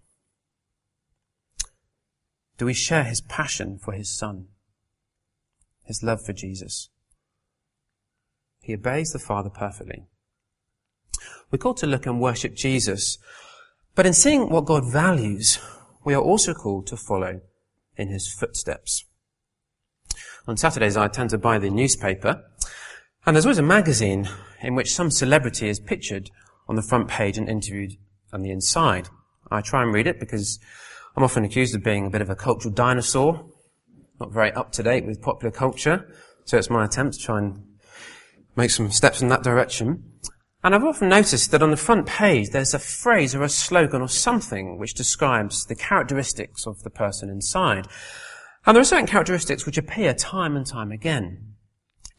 Do 2.58 2.66
we 2.66 2.74
share 2.74 3.04
his 3.04 3.20
passion 3.20 3.78
for 3.78 3.92
his 3.92 4.16
Son? 4.16 4.46
His 5.84 6.02
love 6.02 6.24
for 6.24 6.32
Jesus? 6.32 6.90
He 8.60 8.74
obeys 8.74 9.12
the 9.12 9.18
Father 9.18 9.50
perfectly. 9.50 10.06
We're 11.50 11.58
called 11.58 11.78
to 11.78 11.86
look 11.86 12.06
and 12.06 12.20
worship 12.20 12.54
Jesus 12.54 13.18
but 13.94 14.06
in 14.06 14.12
seeing 14.12 14.48
what 14.48 14.64
God 14.64 14.90
values, 14.90 15.58
we 16.04 16.14
are 16.14 16.22
also 16.22 16.54
called 16.54 16.86
to 16.88 16.96
follow 16.96 17.40
in 17.96 18.08
his 18.08 18.32
footsteps. 18.32 19.04
On 20.46 20.56
Saturdays, 20.56 20.96
I 20.96 21.08
tend 21.08 21.30
to 21.30 21.38
buy 21.38 21.58
the 21.58 21.70
newspaper, 21.70 22.42
and 23.24 23.36
there's 23.36 23.46
always 23.46 23.58
a 23.58 23.62
magazine 23.62 24.28
in 24.60 24.74
which 24.74 24.94
some 24.94 25.10
celebrity 25.10 25.68
is 25.68 25.78
pictured 25.78 26.30
on 26.68 26.76
the 26.76 26.82
front 26.82 27.08
page 27.08 27.38
and 27.38 27.48
interviewed 27.48 27.92
on 28.32 28.42
the 28.42 28.50
inside. 28.50 29.08
I 29.50 29.60
try 29.60 29.82
and 29.82 29.92
read 29.92 30.06
it 30.06 30.18
because 30.18 30.58
I'm 31.16 31.22
often 31.22 31.44
accused 31.44 31.74
of 31.74 31.84
being 31.84 32.06
a 32.06 32.10
bit 32.10 32.22
of 32.22 32.30
a 32.30 32.34
cultural 32.34 32.74
dinosaur, 32.74 33.46
not 34.18 34.32
very 34.32 34.52
up 34.52 34.72
to 34.72 34.82
date 34.82 35.04
with 35.06 35.20
popular 35.20 35.52
culture, 35.52 36.08
so 36.44 36.56
it's 36.56 36.70
my 36.70 36.84
attempt 36.84 37.14
to 37.14 37.20
try 37.20 37.38
and 37.38 37.62
make 38.56 38.70
some 38.70 38.90
steps 38.90 39.22
in 39.22 39.28
that 39.28 39.42
direction. 39.42 40.02
And 40.64 40.74
I've 40.74 40.84
often 40.84 41.08
noticed 41.08 41.50
that 41.50 41.62
on 41.62 41.72
the 41.72 41.76
front 41.76 42.06
page 42.06 42.50
there's 42.50 42.74
a 42.74 42.78
phrase 42.78 43.34
or 43.34 43.42
a 43.42 43.48
slogan 43.48 44.00
or 44.00 44.08
something 44.08 44.78
which 44.78 44.94
describes 44.94 45.66
the 45.66 45.74
characteristics 45.74 46.66
of 46.66 46.82
the 46.82 46.90
person 46.90 47.28
inside. 47.28 47.88
And 48.64 48.76
there 48.76 48.80
are 48.80 48.84
certain 48.84 49.08
characteristics 49.08 49.66
which 49.66 49.78
appear 49.78 50.14
time 50.14 50.56
and 50.56 50.64
time 50.64 50.92
again. 50.92 51.54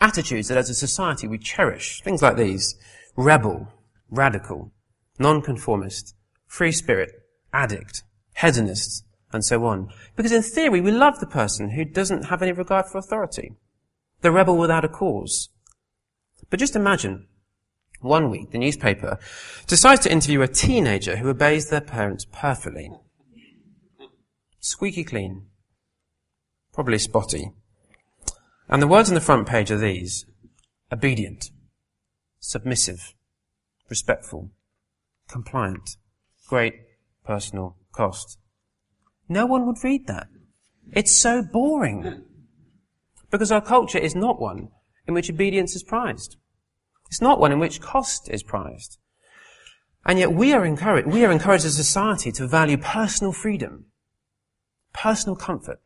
Attitudes 0.01 0.49
that 0.49 0.58
as 0.58 0.69
a 0.69 0.75
society 0.75 1.25
we 1.25 1.38
cherish. 1.38 2.01
Things 2.01 2.21
like 2.21 2.36
these. 2.36 2.75
Rebel, 3.15 3.69
radical, 4.10 4.73
nonconformist, 5.19 6.13
free 6.45 6.73
spirit, 6.73 7.12
addict, 7.53 8.03
hedonist, 8.36 9.06
and 9.32 9.45
so 9.45 9.63
on. 9.65 9.88
Because 10.17 10.34
in 10.34 10.41
theory 10.41 10.82
we 10.82 10.91
love 10.91 11.21
the 11.21 11.27
person 11.27 11.71
who 11.71 11.86
doesn't 11.86 12.25
have 12.25 12.41
any 12.41 12.51
regard 12.51 12.88
for 12.88 12.97
authority. 12.97 13.53
The 14.19 14.32
rebel 14.32 14.58
without 14.58 14.84
a 14.84 14.89
cause. 14.89 15.47
But 16.49 16.60
just 16.60 16.75
imagine 16.75 17.27
one 18.03 18.29
week, 18.29 18.51
the 18.51 18.57
newspaper 18.57 19.17
decides 19.67 20.01
to 20.01 20.11
interview 20.11 20.41
a 20.41 20.47
teenager 20.47 21.17
who 21.17 21.29
obeys 21.29 21.69
their 21.69 21.81
parents 21.81 22.25
perfectly. 22.31 22.91
Squeaky 24.59 25.03
clean. 25.03 25.47
Probably 26.73 26.97
spotty. 26.97 27.51
And 28.69 28.81
the 28.81 28.87
words 28.87 29.09
on 29.09 29.15
the 29.15 29.21
front 29.21 29.47
page 29.47 29.71
are 29.71 29.77
these. 29.77 30.25
Obedient. 30.91 31.51
Submissive. 32.39 33.13
Respectful. 33.89 34.51
Compliant. 35.27 35.97
Great 36.47 36.75
personal 37.25 37.77
cost. 37.91 38.37
No 39.29 39.45
one 39.45 39.65
would 39.65 39.83
read 39.83 40.07
that. 40.07 40.27
It's 40.91 41.15
so 41.15 41.41
boring. 41.41 42.23
Because 43.31 43.51
our 43.51 43.61
culture 43.61 43.97
is 43.97 44.15
not 44.15 44.41
one 44.41 44.69
in 45.07 45.13
which 45.13 45.29
obedience 45.29 45.75
is 45.75 45.83
prized. 45.83 46.37
It's 47.13 47.21
not 47.21 47.39
one 47.39 47.52
in 47.52 47.60
which 47.60 47.80
cost 47.80 48.28
is 48.28 48.41
prized. 48.41 48.97
And 50.04 50.17
yet 50.17 50.34
we 50.34 50.52
are 50.52 50.65
encouraged, 50.65 51.08
we 51.08 51.23
are 51.23 51.32
encouraged 51.32 51.63
as 51.63 51.78
a 51.78 51.84
society 51.84 52.32
to 52.32 52.47
value 52.47 52.76
personal 52.76 53.32
freedom, 53.32 53.86
personal 54.93 55.36
comfort 55.36 55.80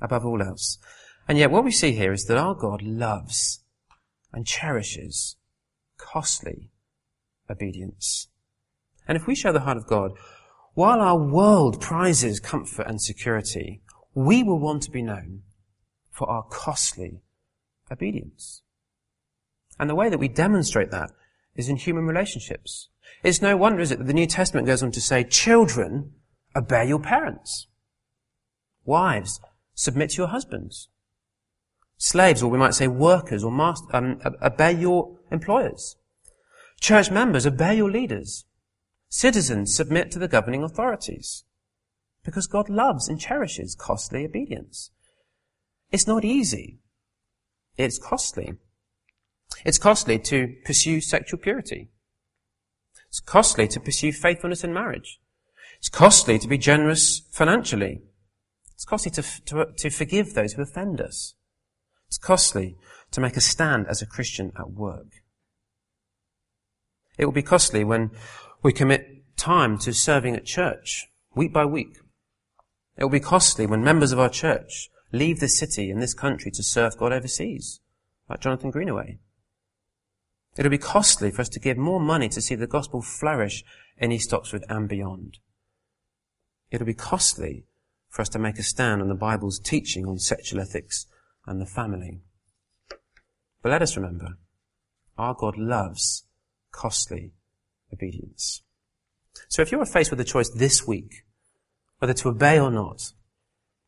above 0.00 0.24
all 0.24 0.40
else. 0.40 0.78
And 1.26 1.36
yet 1.36 1.50
what 1.50 1.64
we 1.64 1.72
see 1.72 1.90
here 1.90 2.12
is 2.12 2.26
that 2.26 2.38
our 2.38 2.54
God 2.54 2.80
loves 2.80 3.64
and 4.32 4.46
cherishes 4.46 5.34
costly 5.98 6.70
obedience. 7.50 8.28
And 9.08 9.16
if 9.16 9.26
we 9.26 9.34
show 9.34 9.50
the 9.50 9.66
heart 9.66 9.78
of 9.78 9.88
God, 9.88 10.12
while 10.74 11.00
our 11.00 11.18
world 11.18 11.80
prizes 11.80 12.38
comfort 12.38 12.86
and 12.86 13.02
security, 13.02 13.82
we 14.14 14.44
will 14.44 14.60
want 14.60 14.84
to 14.84 14.92
be 14.92 15.02
known 15.02 15.42
for 16.12 16.30
our 16.30 16.44
costly 16.44 17.20
obedience. 17.90 18.61
And 19.78 19.88
the 19.88 19.94
way 19.94 20.08
that 20.08 20.18
we 20.18 20.28
demonstrate 20.28 20.90
that 20.90 21.10
is 21.54 21.68
in 21.68 21.76
human 21.76 22.06
relationships. 22.06 22.88
It's 23.22 23.42
no 23.42 23.56
wonder, 23.56 23.80
is 23.80 23.92
it, 23.92 23.98
that 23.98 24.06
the 24.06 24.12
New 24.12 24.26
Testament 24.26 24.66
goes 24.66 24.82
on 24.82 24.90
to 24.92 25.00
say, 25.00 25.24
children, 25.24 26.12
obey 26.56 26.86
your 26.86 27.00
parents. 27.00 27.66
Wives, 28.84 29.40
submit 29.74 30.10
to 30.10 30.16
your 30.18 30.28
husbands. 30.28 30.88
Slaves, 31.96 32.42
or 32.42 32.50
we 32.50 32.58
might 32.58 32.74
say 32.74 32.88
workers 32.88 33.44
or 33.44 33.52
master, 33.52 33.86
um, 33.94 34.20
obey 34.42 34.72
your 34.72 35.18
employers. 35.30 35.96
Church 36.80 37.10
members, 37.10 37.46
obey 37.46 37.76
your 37.76 37.90
leaders. 37.90 38.44
Citizens, 39.08 39.74
submit 39.74 40.10
to 40.10 40.18
the 40.18 40.26
governing 40.26 40.64
authorities. 40.64 41.44
Because 42.24 42.46
God 42.46 42.68
loves 42.68 43.08
and 43.08 43.20
cherishes 43.20 43.76
costly 43.78 44.24
obedience. 44.24 44.90
It's 45.92 46.06
not 46.06 46.24
easy. 46.24 46.78
It's 47.76 47.98
costly. 47.98 48.54
It's 49.64 49.78
costly 49.78 50.18
to 50.20 50.54
pursue 50.64 51.00
sexual 51.00 51.38
purity. 51.38 51.90
It's 53.08 53.20
costly 53.20 53.68
to 53.68 53.80
pursue 53.80 54.12
faithfulness 54.12 54.64
in 54.64 54.72
marriage. 54.72 55.20
It's 55.78 55.88
costly 55.88 56.38
to 56.38 56.48
be 56.48 56.58
generous 56.58 57.22
financially. 57.30 58.02
It's 58.74 58.84
costly 58.84 59.10
to, 59.12 59.22
to, 59.46 59.66
to 59.76 59.90
forgive 59.90 60.34
those 60.34 60.54
who 60.54 60.62
offend 60.62 61.00
us. 61.00 61.34
It's 62.08 62.18
costly 62.18 62.76
to 63.10 63.20
make 63.20 63.36
a 63.36 63.40
stand 63.40 63.86
as 63.88 64.02
a 64.02 64.06
Christian 64.06 64.52
at 64.58 64.70
work. 64.70 65.22
It 67.18 67.26
will 67.26 67.32
be 67.32 67.42
costly 67.42 67.84
when 67.84 68.10
we 68.62 68.72
commit 68.72 69.36
time 69.36 69.78
to 69.78 69.92
serving 69.92 70.34
at 70.36 70.44
church, 70.44 71.08
week 71.34 71.52
by 71.52 71.64
week. 71.64 71.98
It 72.96 73.04
will 73.04 73.10
be 73.10 73.20
costly 73.20 73.66
when 73.66 73.84
members 73.84 74.12
of 74.12 74.18
our 74.18 74.28
church 74.28 74.88
leave 75.12 75.40
this 75.40 75.58
city 75.58 75.90
and 75.90 76.00
this 76.00 76.14
country 76.14 76.50
to 76.52 76.62
serve 76.62 76.96
God 76.96 77.12
overseas, 77.12 77.80
like 78.28 78.40
Jonathan 78.40 78.70
Greenaway. 78.70 79.18
It'll 80.56 80.70
be 80.70 80.78
costly 80.78 81.30
for 81.30 81.40
us 81.40 81.48
to 81.50 81.60
give 81.60 81.78
more 81.78 82.00
money 82.00 82.28
to 82.28 82.40
see 82.40 82.54
the 82.54 82.66
gospel 82.66 83.00
flourish 83.00 83.64
in 83.96 84.12
East 84.12 84.34
Oxford 84.34 84.64
and 84.68 84.88
beyond. 84.88 85.38
It'll 86.70 86.86
be 86.86 86.94
costly 86.94 87.64
for 88.08 88.22
us 88.22 88.28
to 88.30 88.38
make 88.38 88.58
a 88.58 88.62
stand 88.62 89.00
on 89.00 89.08
the 89.08 89.14
Bible's 89.14 89.58
teaching 89.58 90.06
on 90.06 90.18
sexual 90.18 90.60
ethics 90.60 91.06
and 91.46 91.60
the 91.60 91.66
family. 91.66 92.20
But 93.62 93.70
let 93.70 93.82
us 93.82 93.96
remember, 93.96 94.36
our 95.16 95.34
God 95.34 95.56
loves 95.56 96.24
costly 96.70 97.32
obedience. 97.92 98.62
So 99.48 99.62
if 99.62 99.72
you're 99.72 99.86
faced 99.86 100.10
with 100.10 100.20
a 100.20 100.24
choice 100.24 100.50
this 100.50 100.86
week, 100.86 101.24
whether 101.98 102.14
to 102.14 102.28
obey 102.28 102.58
or 102.58 102.70
not, 102.70 103.12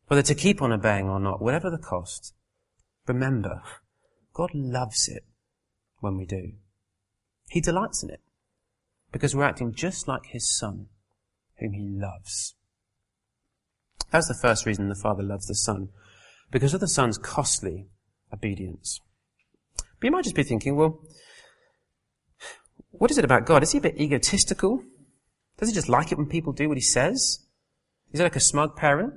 whether 0.07 0.23
to 0.23 0.35
keep 0.35 0.61
on 0.61 0.71
obeying 0.71 1.07
or 1.07 1.19
not, 1.19 1.41
whatever 1.41 1.69
the 1.69 1.77
cost, 1.77 2.33
remember, 3.07 3.61
God 4.33 4.51
loves 4.53 5.07
it 5.07 5.25
when 6.05 6.17
we 6.17 6.25
do. 6.25 6.53
He 7.49 7.59
delights 7.59 8.01
in 8.03 8.09
it 8.09 8.21
because 9.11 9.35
we're 9.35 9.43
acting 9.43 9.73
just 9.73 10.07
like 10.07 10.27
his 10.27 10.49
son 10.49 10.87
whom 11.59 11.73
he 11.73 11.87
loves. 11.87 12.55
That's 14.11 14.27
the 14.27 14.33
first 14.33 14.65
reason 14.65 14.87
the 14.87 14.95
Father 14.95 15.23
loves 15.23 15.47
the 15.47 15.55
Son, 15.55 15.89
because 16.51 16.73
of 16.73 16.79
the 16.79 16.87
Son's 16.87 17.17
costly 17.17 17.87
obedience. 18.31 19.01
But 19.77 20.05
you 20.07 20.11
might 20.11 20.23
just 20.23 20.35
be 20.35 20.43
thinking, 20.43 20.75
well, 20.75 21.01
what 22.91 23.11
is 23.11 23.17
it 23.17 23.25
about 23.25 23.45
God? 23.45 23.63
Is 23.63 23.71
he 23.71 23.79
a 23.79 23.81
bit 23.81 23.99
egotistical? 23.99 24.83
Does 25.57 25.69
he 25.69 25.75
just 25.75 25.89
like 25.89 26.11
it 26.11 26.17
when 26.17 26.27
people 26.27 26.53
do 26.53 26.69
what 26.69 26.77
he 26.77 26.81
says? 26.81 27.39
Is 28.11 28.19
he 28.19 28.23
like 28.23 28.35
a 28.35 28.41
smug 28.41 28.75
parent? 28.75 29.13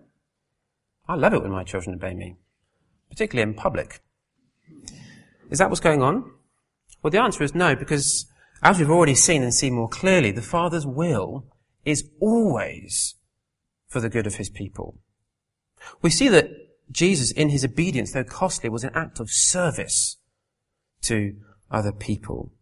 I 1.08 1.14
love 1.14 1.32
it 1.32 1.42
when 1.42 1.52
my 1.52 1.64
children 1.64 1.94
obey 1.94 2.14
me, 2.14 2.36
particularly 3.08 3.48
in 3.48 3.54
public. 3.54 4.00
Is 5.50 5.58
that 5.58 5.70
what's 5.70 5.80
going 5.80 6.02
on? 6.02 6.30
Well, 7.02 7.10
the 7.10 7.20
answer 7.20 7.44
is 7.44 7.54
no, 7.54 7.76
because 7.76 8.26
as 8.62 8.78
we've 8.78 8.90
already 8.90 9.14
seen 9.14 9.42
and 9.42 9.54
see 9.54 9.70
more 9.70 9.88
clearly, 9.88 10.30
the 10.30 10.42
Father's 10.42 10.86
will 10.86 11.46
is 11.84 12.08
always 12.20 13.14
for 13.86 14.00
the 14.00 14.08
good 14.08 14.26
of 14.26 14.36
his 14.36 14.50
people. 14.50 14.98
We 16.02 16.10
see 16.10 16.28
that 16.28 16.50
Jesus, 16.90 17.30
in 17.30 17.50
his 17.50 17.64
obedience, 17.64 18.12
though 18.12 18.24
costly, 18.24 18.68
was 18.68 18.84
an 18.84 18.92
act 18.94 19.20
of 19.20 19.30
service 19.30 20.16
to 21.02 21.36
other 21.70 21.92
people. 21.92 22.52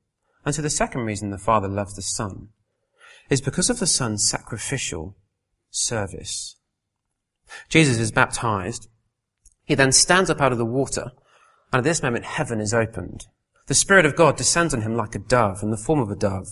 And 0.44 0.54
so 0.54 0.62
the 0.62 0.70
second 0.70 1.02
reason 1.02 1.30
the 1.30 1.38
Father 1.38 1.68
loves 1.68 1.94
the 1.94 2.02
Son 2.02 2.48
is 3.30 3.40
because 3.40 3.70
of 3.70 3.78
the 3.78 3.86
Son's 3.86 4.28
sacrificial 4.28 5.16
service. 5.70 6.56
Jesus 7.68 7.98
is 7.98 8.12
baptized. 8.12 8.88
He 9.64 9.74
then 9.74 9.92
stands 9.92 10.30
up 10.30 10.40
out 10.40 10.52
of 10.52 10.58
the 10.58 10.64
water, 10.64 11.12
and 11.72 11.78
at 11.78 11.84
this 11.84 12.02
moment 12.02 12.24
heaven 12.24 12.60
is 12.60 12.74
opened. 12.74 13.26
The 13.66 13.74
Spirit 13.74 14.06
of 14.06 14.14
God 14.14 14.36
descends 14.36 14.72
on 14.72 14.82
him 14.82 14.96
like 14.96 15.16
a 15.16 15.18
dove, 15.18 15.62
in 15.62 15.70
the 15.70 15.76
form 15.76 15.98
of 15.98 16.10
a 16.10 16.14
dove. 16.14 16.46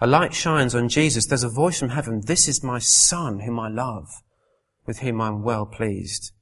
A 0.00 0.06
light 0.06 0.32
shines 0.32 0.74
on 0.74 0.88
Jesus. 0.88 1.26
There's 1.26 1.42
a 1.42 1.48
voice 1.48 1.80
from 1.80 1.88
heaven. 1.88 2.22
This 2.24 2.46
is 2.46 2.62
my 2.62 2.78
Son, 2.78 3.40
whom 3.40 3.58
I 3.58 3.68
love, 3.68 4.08
with 4.86 5.00
whom 5.00 5.20
I'm 5.20 5.42
well 5.42 5.66
pleased. 5.66 6.32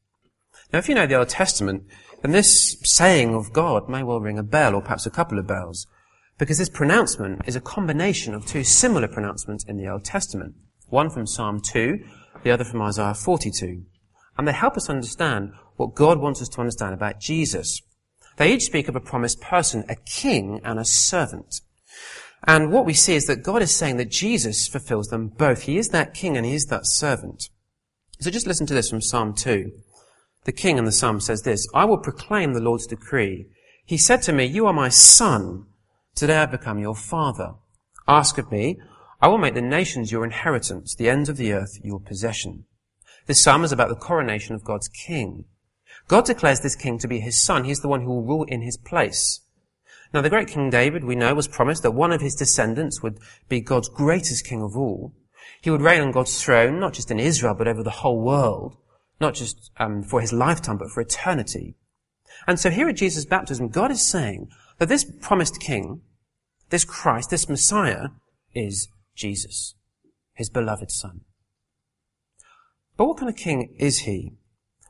Now, 0.72 0.78
if 0.78 0.88
you 0.88 0.94
know 0.94 1.06
the 1.06 1.14
Old 1.14 1.30
Testament, 1.30 1.84
then 2.20 2.32
this 2.32 2.76
saying 2.82 3.34
of 3.34 3.54
God 3.54 3.88
may 3.88 4.02
well 4.02 4.20
ring 4.20 4.38
a 4.38 4.42
bell, 4.42 4.74
or 4.74 4.82
perhaps 4.82 5.06
a 5.06 5.10
couple 5.10 5.38
of 5.38 5.46
bells, 5.46 5.86
because 6.38 6.58
this 6.58 6.68
pronouncement 6.68 7.40
is 7.46 7.56
a 7.56 7.60
combination 7.60 8.34
of 8.34 8.46
two 8.46 8.62
similar 8.62 9.08
pronouncements 9.08 9.64
in 9.64 9.78
the 9.78 9.88
Old 9.88 10.04
Testament. 10.04 10.54
One 10.88 11.08
from 11.08 11.26
Psalm 11.26 11.60
2, 11.60 11.98
the 12.42 12.50
other 12.50 12.64
from 12.64 12.82
Isaiah 12.82 13.14
42. 13.14 13.84
And 14.36 14.46
they 14.46 14.52
help 14.52 14.76
us 14.76 14.90
understand 14.90 15.52
what 15.76 15.94
God 15.94 16.18
wants 16.18 16.42
us 16.42 16.48
to 16.50 16.60
understand 16.60 16.92
about 16.92 17.20
Jesus. 17.20 17.80
They 18.40 18.54
each 18.54 18.64
speak 18.64 18.88
of 18.88 18.96
a 18.96 19.00
promised 19.00 19.42
person, 19.42 19.84
a 19.86 19.96
king 19.96 20.62
and 20.64 20.78
a 20.78 20.84
servant. 20.86 21.60
And 22.42 22.72
what 22.72 22.86
we 22.86 22.94
see 22.94 23.14
is 23.14 23.26
that 23.26 23.42
God 23.42 23.60
is 23.60 23.70
saying 23.70 23.98
that 23.98 24.10
Jesus 24.10 24.66
fulfills 24.66 25.08
them 25.08 25.28
both. 25.28 25.64
He 25.64 25.76
is 25.76 25.90
that 25.90 26.14
king 26.14 26.38
and 26.38 26.46
he 26.46 26.54
is 26.54 26.64
that 26.68 26.86
servant. 26.86 27.50
So 28.18 28.30
just 28.30 28.46
listen 28.46 28.66
to 28.68 28.72
this 28.72 28.88
from 28.88 29.02
Psalm 29.02 29.34
2. 29.34 29.70
The 30.44 30.52
king 30.52 30.78
in 30.78 30.86
the 30.86 30.90
psalm 30.90 31.20
says 31.20 31.42
this, 31.42 31.68
I 31.74 31.84
will 31.84 31.98
proclaim 31.98 32.54
the 32.54 32.62
Lord's 32.62 32.86
decree. 32.86 33.44
He 33.84 33.98
said 33.98 34.22
to 34.22 34.32
me, 34.32 34.46
you 34.46 34.64
are 34.64 34.72
my 34.72 34.88
son. 34.88 35.66
Today 36.14 36.38
I 36.38 36.46
become 36.46 36.78
your 36.78 36.96
father. 36.96 37.56
Ask 38.08 38.38
of 38.38 38.50
me, 38.50 38.80
I 39.20 39.28
will 39.28 39.36
make 39.36 39.52
the 39.52 39.60
nations 39.60 40.12
your 40.12 40.24
inheritance, 40.24 40.94
the 40.94 41.10
ends 41.10 41.28
of 41.28 41.36
the 41.36 41.52
earth 41.52 41.78
your 41.84 42.00
possession. 42.00 42.64
This 43.26 43.42
psalm 43.42 43.64
is 43.64 43.72
about 43.72 43.90
the 43.90 43.96
coronation 43.96 44.54
of 44.54 44.64
God's 44.64 44.88
king. 44.88 45.44
God 46.10 46.24
declares 46.24 46.58
this 46.58 46.74
king 46.74 46.98
to 46.98 47.06
be 47.06 47.20
his 47.20 47.40
son. 47.40 47.62
He's 47.62 47.82
the 47.82 47.88
one 47.88 48.00
who 48.00 48.08
will 48.08 48.24
rule 48.24 48.44
in 48.48 48.62
his 48.62 48.76
place. 48.76 49.42
Now 50.12 50.20
the 50.20 50.28
great 50.28 50.48
King 50.48 50.68
David, 50.68 51.04
we 51.04 51.14
know, 51.14 51.36
was 51.36 51.46
promised 51.46 51.84
that 51.84 51.92
one 51.92 52.10
of 52.10 52.20
his 52.20 52.34
descendants 52.34 53.00
would 53.00 53.20
be 53.48 53.60
God's 53.60 53.88
greatest 53.88 54.44
king 54.44 54.60
of 54.60 54.76
all. 54.76 55.14
He 55.60 55.70
would 55.70 55.82
reign 55.82 56.00
on 56.00 56.10
God's 56.10 56.42
throne, 56.42 56.80
not 56.80 56.94
just 56.94 57.12
in 57.12 57.20
Israel, 57.20 57.54
but 57.54 57.68
over 57.68 57.84
the 57.84 57.90
whole 58.02 58.20
world. 58.20 58.76
Not 59.20 59.34
just 59.34 59.70
um, 59.76 60.02
for 60.02 60.20
his 60.20 60.32
lifetime, 60.32 60.78
but 60.78 60.90
for 60.90 61.00
eternity. 61.00 61.76
And 62.44 62.58
so 62.58 62.70
here 62.70 62.88
at 62.88 62.96
Jesus' 62.96 63.24
baptism, 63.24 63.68
God 63.68 63.92
is 63.92 64.04
saying 64.04 64.48
that 64.78 64.88
this 64.88 65.04
promised 65.04 65.60
king, 65.60 66.00
this 66.70 66.84
Christ, 66.84 67.30
this 67.30 67.48
Messiah, 67.48 68.08
is 68.52 68.88
Jesus, 69.14 69.76
his 70.34 70.50
beloved 70.50 70.90
son. 70.90 71.20
But 72.96 73.04
what 73.04 73.18
kind 73.18 73.28
of 73.30 73.36
king 73.36 73.76
is 73.78 74.00
he? 74.00 74.32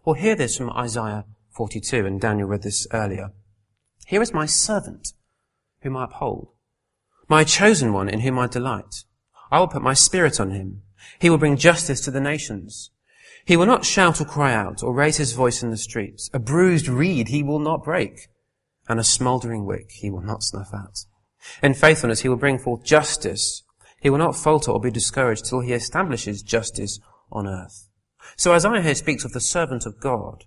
Well, 0.05 0.15
hear 0.15 0.35
this 0.35 0.57
from 0.57 0.71
Isaiah 0.71 1.27
42, 1.51 2.07
and 2.07 2.21
Daniel 2.21 2.49
read 2.49 2.63
this 2.63 2.87
earlier. 2.93 3.33
Here 4.07 4.23
is 4.23 4.33
my 4.33 4.47
servant, 4.47 5.13
whom 5.83 5.97
I 5.97 6.05
uphold, 6.05 6.49
my 7.29 7.45
chosen 7.45 7.93
one 7.93 8.09
in 8.09 8.21
whom 8.21 8.39
I 8.39 8.47
delight. 8.47 9.05
I 9.51 9.61
will 9.61 9.69
put 9.69 9.83
my 9.83 9.95
spirit 9.95 10.41
on 10.41 10.53
him. 10.53 10.83
He 11.19 11.29
will 11.29 11.39
bring 11.39 11.57
justice 11.57 12.01
to 12.03 12.11
the 12.11 12.21
nations. 12.21 12.91
He 13.45 13.57
will 13.57 13.67
not 13.67 13.85
shout 13.85 14.21
or 14.21 14.25
cry 14.25 14.55
out 14.55 14.83
or 14.83 14.95
raise 14.95 15.19
his 15.19 15.33
voice 15.33 15.63
in 15.63 15.71
the 15.71 15.77
streets. 15.77 16.31
A 16.33 16.39
bruised 16.39 16.89
reed 16.89 17.29
he 17.29 17.43
will 17.43 17.59
not 17.59 17.85
break, 17.85 18.29
and 18.89 18.99
a 18.99 19.05
smouldering 19.05 19.67
wick 19.67 19.91
he 19.91 20.11
will 20.11 20.23
not 20.23 20.43
snuff 20.43 20.71
out. 20.73 21.05
In 21.63 21.75
faithfulness 21.75 22.21
he 22.21 22.29
will 22.29 22.37
bring 22.37 22.59
forth 22.59 22.85
justice. 22.85 23.65
He 24.01 24.09
will 24.09 24.19
not 24.19 24.37
falter 24.37 24.71
or 24.71 24.81
be 24.81 24.91
discouraged 24.91 25.45
till 25.45 25.61
he 25.61 25.75
establishes 25.75 26.43
justice 26.43 27.01
on 27.31 27.47
earth. 27.47 27.90
So 28.37 28.53
as 28.53 28.65
Isaiah 28.65 28.83
here 28.83 28.95
speaks 28.95 29.25
of 29.25 29.33
the 29.33 29.41
servant 29.41 29.87
of 29.87 30.01
God. 30.01 30.45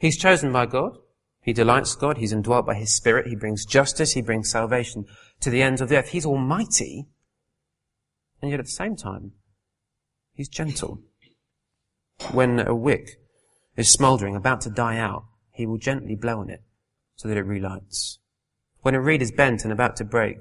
He's 0.00 0.16
chosen 0.16 0.52
by 0.52 0.66
God. 0.66 0.98
He 1.40 1.52
delights 1.52 1.94
God. 1.94 2.18
He's 2.18 2.32
indwelt 2.32 2.66
by 2.66 2.74
his 2.74 2.94
spirit. 2.94 3.28
He 3.28 3.36
brings 3.36 3.64
justice. 3.64 4.12
He 4.12 4.22
brings 4.22 4.50
salvation 4.50 5.06
to 5.40 5.50
the 5.50 5.62
ends 5.62 5.80
of 5.80 5.88
the 5.88 5.96
earth. 5.96 6.08
He's 6.08 6.26
almighty. 6.26 7.06
And 8.42 8.50
yet 8.50 8.60
at 8.60 8.66
the 8.66 8.72
same 8.72 8.96
time, 8.96 9.32
he's 10.34 10.48
gentle. 10.48 11.02
When 12.32 12.60
a 12.60 12.74
wick 12.74 13.20
is 13.76 13.90
smouldering, 13.90 14.36
about 14.36 14.60
to 14.62 14.70
die 14.70 14.98
out, 14.98 15.24
he 15.52 15.66
will 15.66 15.78
gently 15.78 16.16
blow 16.16 16.40
on 16.40 16.50
it 16.50 16.62
so 17.14 17.28
that 17.28 17.36
it 17.36 17.42
relights. 17.42 18.18
When 18.82 18.94
a 18.94 19.00
reed 19.00 19.22
is 19.22 19.32
bent 19.32 19.64
and 19.64 19.72
about 19.72 19.96
to 19.96 20.04
break, 20.04 20.38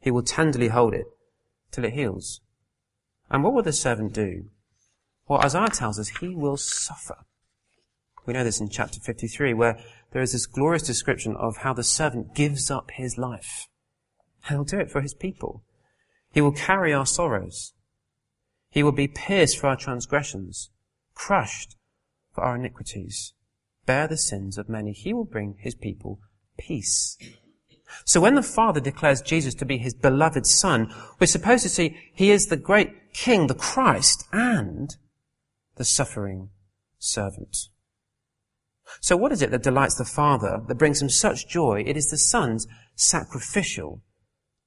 he 0.00 0.10
will 0.10 0.22
tenderly 0.22 0.68
hold 0.68 0.94
it 0.94 1.06
till 1.70 1.84
it 1.84 1.92
heals. 1.92 2.40
And 3.30 3.42
what 3.42 3.52
will 3.52 3.62
the 3.62 3.72
servant 3.72 4.12
do? 4.12 4.46
Well, 5.28 5.40
Isaiah 5.40 5.68
tells 5.68 5.98
us 5.98 6.08
he 6.08 6.34
will 6.34 6.56
suffer. 6.56 7.24
We 8.26 8.32
know 8.32 8.44
this 8.44 8.60
in 8.60 8.68
chapter 8.68 9.00
53 9.00 9.54
where 9.54 9.78
there 10.12 10.22
is 10.22 10.32
this 10.32 10.46
glorious 10.46 10.82
description 10.82 11.36
of 11.36 11.58
how 11.58 11.72
the 11.72 11.84
servant 11.84 12.34
gives 12.34 12.70
up 12.70 12.90
his 12.92 13.18
life. 13.18 13.66
He'll 14.48 14.64
do 14.64 14.78
it 14.78 14.90
for 14.90 15.00
his 15.00 15.14
people. 15.14 15.64
He 16.32 16.40
will 16.40 16.52
carry 16.52 16.92
our 16.92 17.06
sorrows. 17.06 17.72
He 18.70 18.82
will 18.82 18.92
be 18.92 19.08
pierced 19.08 19.58
for 19.58 19.68
our 19.68 19.76
transgressions, 19.76 20.70
crushed 21.14 21.76
for 22.32 22.44
our 22.44 22.56
iniquities, 22.56 23.32
bear 23.86 24.06
the 24.06 24.16
sins 24.16 24.58
of 24.58 24.68
many. 24.68 24.92
He 24.92 25.12
will 25.12 25.24
bring 25.24 25.56
his 25.58 25.74
people 25.74 26.20
peace. 26.58 27.16
So 28.04 28.20
when 28.20 28.34
the 28.34 28.42
Father 28.42 28.80
declares 28.80 29.22
Jesus 29.22 29.54
to 29.54 29.64
be 29.64 29.78
his 29.78 29.94
beloved 29.94 30.46
Son, 30.46 30.92
we're 31.18 31.26
supposed 31.26 31.62
to 31.62 31.68
see 31.68 31.96
he 32.12 32.30
is 32.30 32.46
the 32.46 32.56
great 32.56 33.12
King, 33.12 33.46
the 33.46 33.54
Christ, 33.54 34.26
and 34.32 34.94
the 35.76 35.84
suffering 35.84 36.50
servant. 36.98 37.56
So 39.00 39.16
what 39.16 39.32
is 39.32 39.42
it 39.42 39.50
that 39.50 39.62
delights 39.62 39.96
the 39.96 40.04
Father, 40.04 40.62
that 40.68 40.76
brings 40.76 41.02
him 41.02 41.08
such 41.08 41.48
joy? 41.48 41.82
It 41.86 41.96
is 41.96 42.10
the 42.10 42.18
Son's 42.18 42.66
sacrificial 42.94 44.02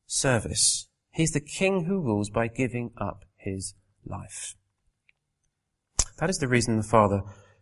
service. 0.06 0.88
He's 1.12 1.32
the 1.32 1.40
King 1.40 1.86
who 1.86 2.02
rules 2.02 2.30
by 2.30 2.48
giving 2.48 2.92
up 2.98 3.26
his 3.38 3.74
life. 4.06 4.56
That 6.18 6.30
is 6.30 6.40
the 6.40 6.48
reason 6.48 6.78
the 6.78 6.84
Father 6.84 7.22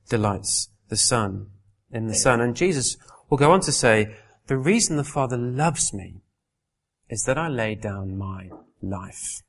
delights 0.09 0.69
the 0.89 0.97
Son 0.97 1.47
in 1.91 2.07
the 2.07 2.15
Son. 2.15 2.41
And 2.41 2.55
Jesus 2.55 2.97
will 3.29 3.37
go 3.37 3.51
on 3.51 3.61
to 3.61 3.71
say, 3.71 4.15
the 4.47 4.57
reason 4.57 4.97
the 4.97 5.03
Father 5.03 5.37
loves 5.37 5.93
me 5.93 6.21
is 7.09 7.23
that 7.23 7.37
I 7.37 7.47
lay 7.47 7.75
down 7.75 8.17
my 8.17 8.49
life. 8.81 9.43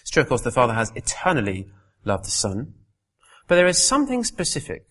It's 0.00 0.10
true, 0.10 0.22
of 0.22 0.28
course, 0.28 0.42
the 0.42 0.50
Father 0.50 0.74
has 0.74 0.92
eternally 0.94 1.68
loved 2.08 2.24
the 2.24 2.30
Son, 2.30 2.74
but 3.46 3.54
there 3.54 3.68
is 3.68 3.86
something 3.86 4.24
specific 4.24 4.86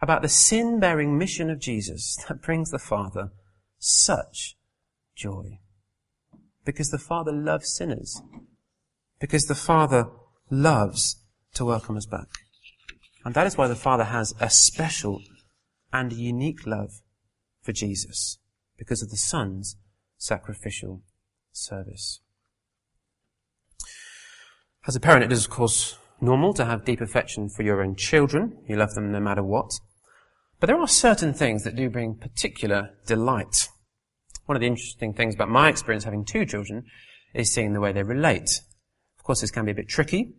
about 0.00 0.22
the 0.22 0.28
sin-bearing 0.28 1.18
mission 1.18 1.50
of 1.50 1.58
Jesus 1.58 2.16
that 2.28 2.42
brings 2.42 2.70
the 2.70 2.78
Father 2.78 3.30
such 3.78 4.56
joy. 5.16 5.58
Because 6.64 6.90
the 6.90 6.98
Father 6.98 7.32
loves 7.32 7.74
sinners. 7.74 8.20
Because 9.18 9.46
the 9.46 9.54
Father 9.54 10.06
loves 10.50 11.16
to 11.54 11.64
welcome 11.64 11.96
us 11.96 12.06
back. 12.06 12.28
And 13.24 13.34
that 13.34 13.46
is 13.46 13.56
why 13.56 13.66
the 13.66 13.74
Father 13.74 14.04
has 14.04 14.34
a 14.40 14.50
special 14.50 15.20
and 15.92 16.12
unique 16.12 16.66
love 16.66 16.90
for 17.62 17.72
Jesus. 17.72 18.38
Because 18.76 19.02
of 19.02 19.10
the 19.10 19.16
Son's 19.16 19.76
sacrificial 20.18 21.02
service. 21.52 22.20
As 24.86 24.94
a 24.94 25.00
parent, 25.00 25.24
it 25.24 25.32
is 25.32 25.44
of 25.44 25.50
course 25.50 25.96
normal 26.20 26.54
to 26.54 26.64
have 26.64 26.84
deep 26.84 27.00
affection 27.00 27.48
for 27.48 27.62
your 27.62 27.82
own 27.82 27.96
children. 27.96 28.58
You 28.68 28.76
love 28.76 28.94
them 28.94 29.12
no 29.12 29.20
matter 29.20 29.42
what. 29.42 29.70
But 30.58 30.68
there 30.68 30.80
are 30.80 30.88
certain 30.88 31.34
things 31.34 31.64
that 31.64 31.76
do 31.76 31.90
bring 31.90 32.14
particular 32.14 32.90
delight. 33.06 33.68
One 34.46 34.56
of 34.56 34.60
the 34.60 34.66
interesting 34.66 35.12
things 35.12 35.34
about 35.34 35.50
my 35.50 35.68
experience 35.68 36.04
having 36.04 36.24
two 36.24 36.46
children 36.46 36.84
is 37.34 37.52
seeing 37.52 37.72
the 37.72 37.80
way 37.80 37.92
they 37.92 38.02
relate. 38.02 38.60
Of 39.18 39.24
course, 39.24 39.40
this 39.40 39.50
can 39.50 39.64
be 39.64 39.72
a 39.72 39.74
bit 39.74 39.88
tricky. 39.88 40.34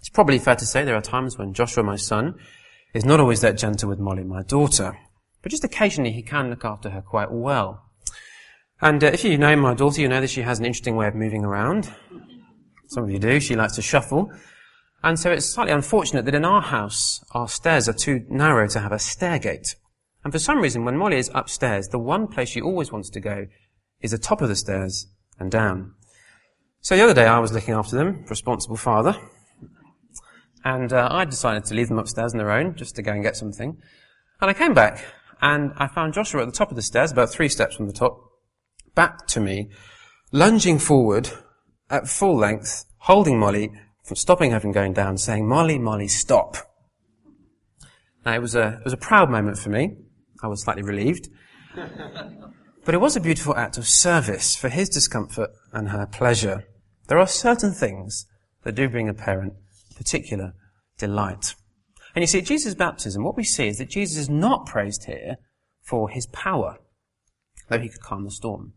It's 0.00 0.10
probably 0.10 0.38
fair 0.38 0.56
to 0.56 0.66
say 0.66 0.84
there 0.84 0.96
are 0.96 1.00
times 1.00 1.38
when 1.38 1.54
Joshua, 1.54 1.82
my 1.82 1.96
son, 1.96 2.34
is 2.94 3.04
not 3.04 3.20
always 3.20 3.40
that 3.40 3.58
gentle 3.58 3.88
with 3.88 3.98
Molly, 3.98 4.24
my 4.24 4.42
daughter. 4.42 4.98
But 5.42 5.50
just 5.50 5.64
occasionally 5.64 6.12
he 6.12 6.22
can 6.22 6.50
look 6.50 6.64
after 6.64 6.90
her 6.90 7.00
quite 7.00 7.30
well. 7.30 7.84
And 8.80 9.02
uh, 9.02 9.08
if 9.08 9.24
you 9.24 9.38
know 9.38 9.56
my 9.56 9.74
daughter, 9.74 10.00
you 10.00 10.08
know 10.08 10.20
that 10.20 10.30
she 10.30 10.42
has 10.42 10.58
an 10.58 10.66
interesting 10.66 10.96
way 10.96 11.08
of 11.08 11.14
moving 11.14 11.44
around. 11.44 11.92
Some 12.88 13.04
of 13.04 13.10
you 13.10 13.18
do. 13.18 13.40
She 13.40 13.56
likes 13.56 13.74
to 13.76 13.82
shuffle. 13.82 14.30
And 15.02 15.18
so 15.18 15.30
it's 15.30 15.46
slightly 15.46 15.72
unfortunate 15.72 16.24
that 16.24 16.34
in 16.34 16.44
our 16.44 16.60
house, 16.60 17.22
our 17.32 17.48
stairs 17.48 17.88
are 17.88 17.92
too 17.92 18.24
narrow 18.28 18.66
to 18.68 18.80
have 18.80 18.92
a 18.92 18.98
stair 18.98 19.38
gate. 19.38 19.76
And 20.24 20.32
for 20.32 20.38
some 20.38 20.60
reason, 20.60 20.84
when 20.84 20.96
Molly 20.96 21.18
is 21.18 21.30
upstairs, 21.34 21.88
the 21.88 21.98
one 21.98 22.26
place 22.26 22.48
she 22.48 22.60
always 22.60 22.90
wants 22.90 23.08
to 23.10 23.20
go 23.20 23.46
is 24.00 24.10
the 24.10 24.18
top 24.18 24.42
of 24.42 24.48
the 24.48 24.56
stairs 24.56 25.06
and 25.38 25.50
down. 25.50 25.94
So 26.80 26.96
the 26.96 27.02
other 27.02 27.14
day 27.14 27.26
I 27.26 27.38
was 27.38 27.52
looking 27.52 27.74
after 27.74 27.96
them, 27.96 28.24
responsible 28.28 28.76
father, 28.76 29.16
and 30.64 30.92
uh, 30.92 31.08
I 31.10 31.24
decided 31.24 31.64
to 31.66 31.74
leave 31.74 31.88
them 31.88 31.98
upstairs 31.98 32.32
on 32.32 32.38
their 32.38 32.50
own, 32.50 32.74
just 32.74 32.96
to 32.96 33.02
go 33.02 33.12
and 33.12 33.22
get 33.22 33.36
something. 33.36 33.76
And 34.40 34.50
I 34.50 34.54
came 34.54 34.74
back, 34.74 35.04
and 35.40 35.72
I 35.76 35.86
found 35.86 36.14
Joshua 36.14 36.42
at 36.42 36.46
the 36.46 36.52
top 36.52 36.70
of 36.70 36.76
the 36.76 36.82
stairs, 36.82 37.12
about 37.12 37.30
three 37.30 37.48
steps 37.48 37.76
from 37.76 37.86
the 37.86 37.92
top, 37.92 38.20
back 38.94 39.26
to 39.28 39.40
me, 39.40 39.70
lunging 40.32 40.78
forward 40.78 41.30
at 41.90 42.08
full 42.08 42.36
length, 42.36 42.84
holding 42.98 43.38
Molly, 43.38 43.70
from 44.08 44.16
stopping 44.16 44.52
her 44.52 44.58
from 44.58 44.72
going 44.72 44.94
down, 44.94 45.18
saying, 45.18 45.46
Molly, 45.46 45.78
Molly, 45.78 46.08
stop. 46.08 46.56
Now, 48.24 48.34
it 48.34 48.40
was 48.40 48.54
a, 48.54 48.78
it 48.78 48.84
was 48.84 48.94
a 48.94 48.98
proud 48.98 49.30
moment 49.30 49.58
for 49.58 49.68
me. 49.68 49.96
I 50.42 50.46
was 50.46 50.62
slightly 50.62 50.82
relieved. 50.82 51.28
but 51.74 52.94
it 52.94 53.02
was 53.02 53.16
a 53.16 53.20
beautiful 53.20 53.54
act 53.54 53.76
of 53.76 53.86
service 53.86 54.56
for 54.56 54.70
his 54.70 54.88
discomfort 54.88 55.50
and 55.74 55.90
her 55.90 56.06
pleasure. 56.06 56.64
There 57.08 57.18
are 57.18 57.26
certain 57.26 57.72
things 57.72 58.26
that 58.64 58.74
do 58.74 58.88
bring 58.88 59.10
a 59.10 59.14
parent 59.14 59.52
particular 59.94 60.54
delight. 60.96 61.54
And 62.14 62.22
you 62.22 62.26
see, 62.26 62.38
at 62.38 62.46
Jesus' 62.46 62.74
baptism, 62.74 63.22
what 63.22 63.36
we 63.36 63.44
see 63.44 63.68
is 63.68 63.76
that 63.76 63.90
Jesus 63.90 64.16
is 64.16 64.30
not 64.30 64.64
praised 64.64 65.04
here 65.04 65.36
for 65.82 66.08
his 66.08 66.26
power, 66.28 66.78
though 67.68 67.78
he 67.78 67.90
could 67.90 68.00
calm 68.00 68.24
the 68.24 68.30
storm. 68.30 68.72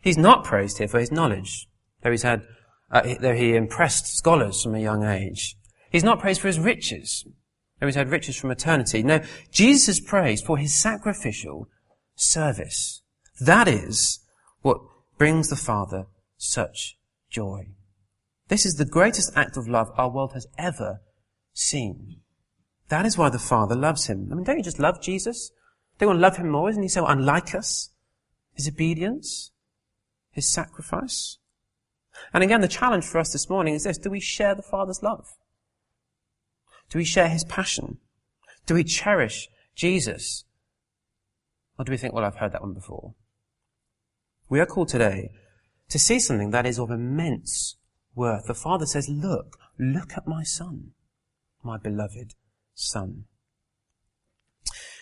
He's 0.00 0.16
not 0.16 0.44
praised 0.44 0.78
here 0.78 0.88
for 0.88 1.00
his 1.00 1.10
knowledge, 1.10 1.66
though 2.02 2.12
he's 2.12 2.22
had 2.22 2.46
uh, 2.90 3.14
though 3.20 3.34
he 3.34 3.54
impressed 3.54 4.16
scholars 4.16 4.62
from 4.62 4.74
a 4.74 4.80
young 4.80 5.04
age. 5.04 5.56
He's 5.90 6.04
not 6.04 6.20
praised 6.20 6.40
for 6.40 6.48
his 6.48 6.58
riches, 6.58 7.26
though 7.78 7.86
he's 7.86 7.94
had 7.94 8.10
riches 8.10 8.36
from 8.36 8.50
eternity. 8.50 9.02
No, 9.02 9.20
Jesus 9.50 9.88
is 9.88 10.00
praised 10.00 10.44
for 10.44 10.58
his 10.58 10.74
sacrificial 10.74 11.68
service. 12.14 13.02
That 13.40 13.68
is 13.68 14.20
what 14.62 14.78
brings 15.18 15.48
the 15.48 15.56
Father 15.56 16.06
such 16.36 16.96
joy. 17.30 17.68
This 18.48 18.66
is 18.66 18.76
the 18.76 18.84
greatest 18.84 19.32
act 19.36 19.56
of 19.56 19.68
love 19.68 19.90
our 19.96 20.10
world 20.10 20.32
has 20.34 20.46
ever 20.58 21.00
seen. 21.52 22.20
That 22.88 23.06
is 23.06 23.16
why 23.16 23.30
the 23.30 23.38
Father 23.38 23.74
loves 23.74 24.06
him. 24.06 24.28
I 24.30 24.34
mean, 24.34 24.44
don't 24.44 24.58
you 24.58 24.62
just 24.62 24.78
love 24.78 25.00
Jesus? 25.00 25.50
Don't 25.98 26.06
you 26.06 26.08
want 26.08 26.18
to 26.18 26.22
love 26.22 26.36
him 26.36 26.50
more? 26.50 26.68
Isn't 26.68 26.82
he 26.82 26.88
so 26.88 27.06
unlike 27.06 27.54
us? 27.54 27.90
His 28.54 28.68
obedience? 28.68 29.52
His 30.30 30.52
sacrifice? 30.52 31.38
And 32.32 32.42
again, 32.42 32.60
the 32.60 32.68
challenge 32.68 33.04
for 33.04 33.18
us 33.18 33.32
this 33.32 33.48
morning 33.48 33.74
is 33.74 33.84
this. 33.84 33.98
Do 33.98 34.10
we 34.10 34.20
share 34.20 34.54
the 34.54 34.62
Father's 34.62 35.02
love? 35.02 35.34
Do 36.90 36.98
we 36.98 37.04
share 37.04 37.28
His 37.28 37.44
passion? 37.44 37.98
Do 38.66 38.74
we 38.74 38.84
cherish 38.84 39.48
Jesus? 39.74 40.44
Or 41.78 41.84
do 41.84 41.92
we 41.92 41.98
think, 41.98 42.14
well, 42.14 42.24
I've 42.24 42.36
heard 42.36 42.52
that 42.52 42.62
one 42.62 42.74
before. 42.74 43.14
We 44.48 44.60
are 44.60 44.66
called 44.66 44.88
today 44.88 45.30
to 45.88 45.98
see 45.98 46.18
something 46.18 46.50
that 46.50 46.66
is 46.66 46.78
of 46.78 46.90
immense 46.90 47.76
worth. 48.14 48.46
The 48.46 48.54
Father 48.54 48.86
says, 48.86 49.08
look, 49.08 49.58
look 49.78 50.12
at 50.16 50.26
my 50.26 50.42
son, 50.44 50.92
my 51.62 51.78
beloved 51.78 52.34
son. 52.74 53.24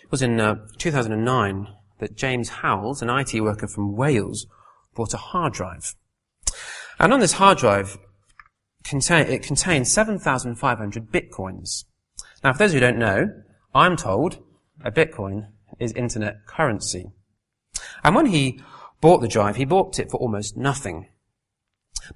It 0.03 0.11
was 0.11 0.23
in 0.23 0.41
uh, 0.41 0.67
2009 0.79 1.69
that 1.99 2.17
James 2.17 2.49
Howells, 2.49 3.03
an 3.03 3.11
IT 3.11 3.41
worker 3.41 3.69
from 3.69 3.97
Wales, 3.97 4.47
bought 4.95 5.15
a 5.15 5.19
hard 5.19 5.53
drive. 5.53 5.95
And 6.99 7.13
on 7.13 7.21
this 7.21 7.33
hard 7.33 7.59
drive, 7.59 7.99
contain, 8.85 9.27
it 9.27 9.43
contained 9.43 9.89
7,500 9.89 11.11
bitcoins. 11.11 11.85
Now, 12.45 12.53
for 12.53 12.59
those 12.59 12.73
who 12.73 12.81
don't 12.81 12.99
know, 12.99 13.29
I'm 13.75 13.97
told 13.97 14.39
a 14.85 14.91
bitcoin 14.91 15.49
is 15.79 15.93
internet 15.93 16.47
currency. 16.47 17.11
And 18.05 18.15
when 18.15 18.27
he 18.27 18.61
bought 19.01 19.21
the 19.21 19.29
drive, 19.29 19.57
he 19.57 19.65
bought 19.65 19.99
it 19.99 20.11
for 20.11 20.19
almost 20.19 20.57
nothing. 20.57 21.09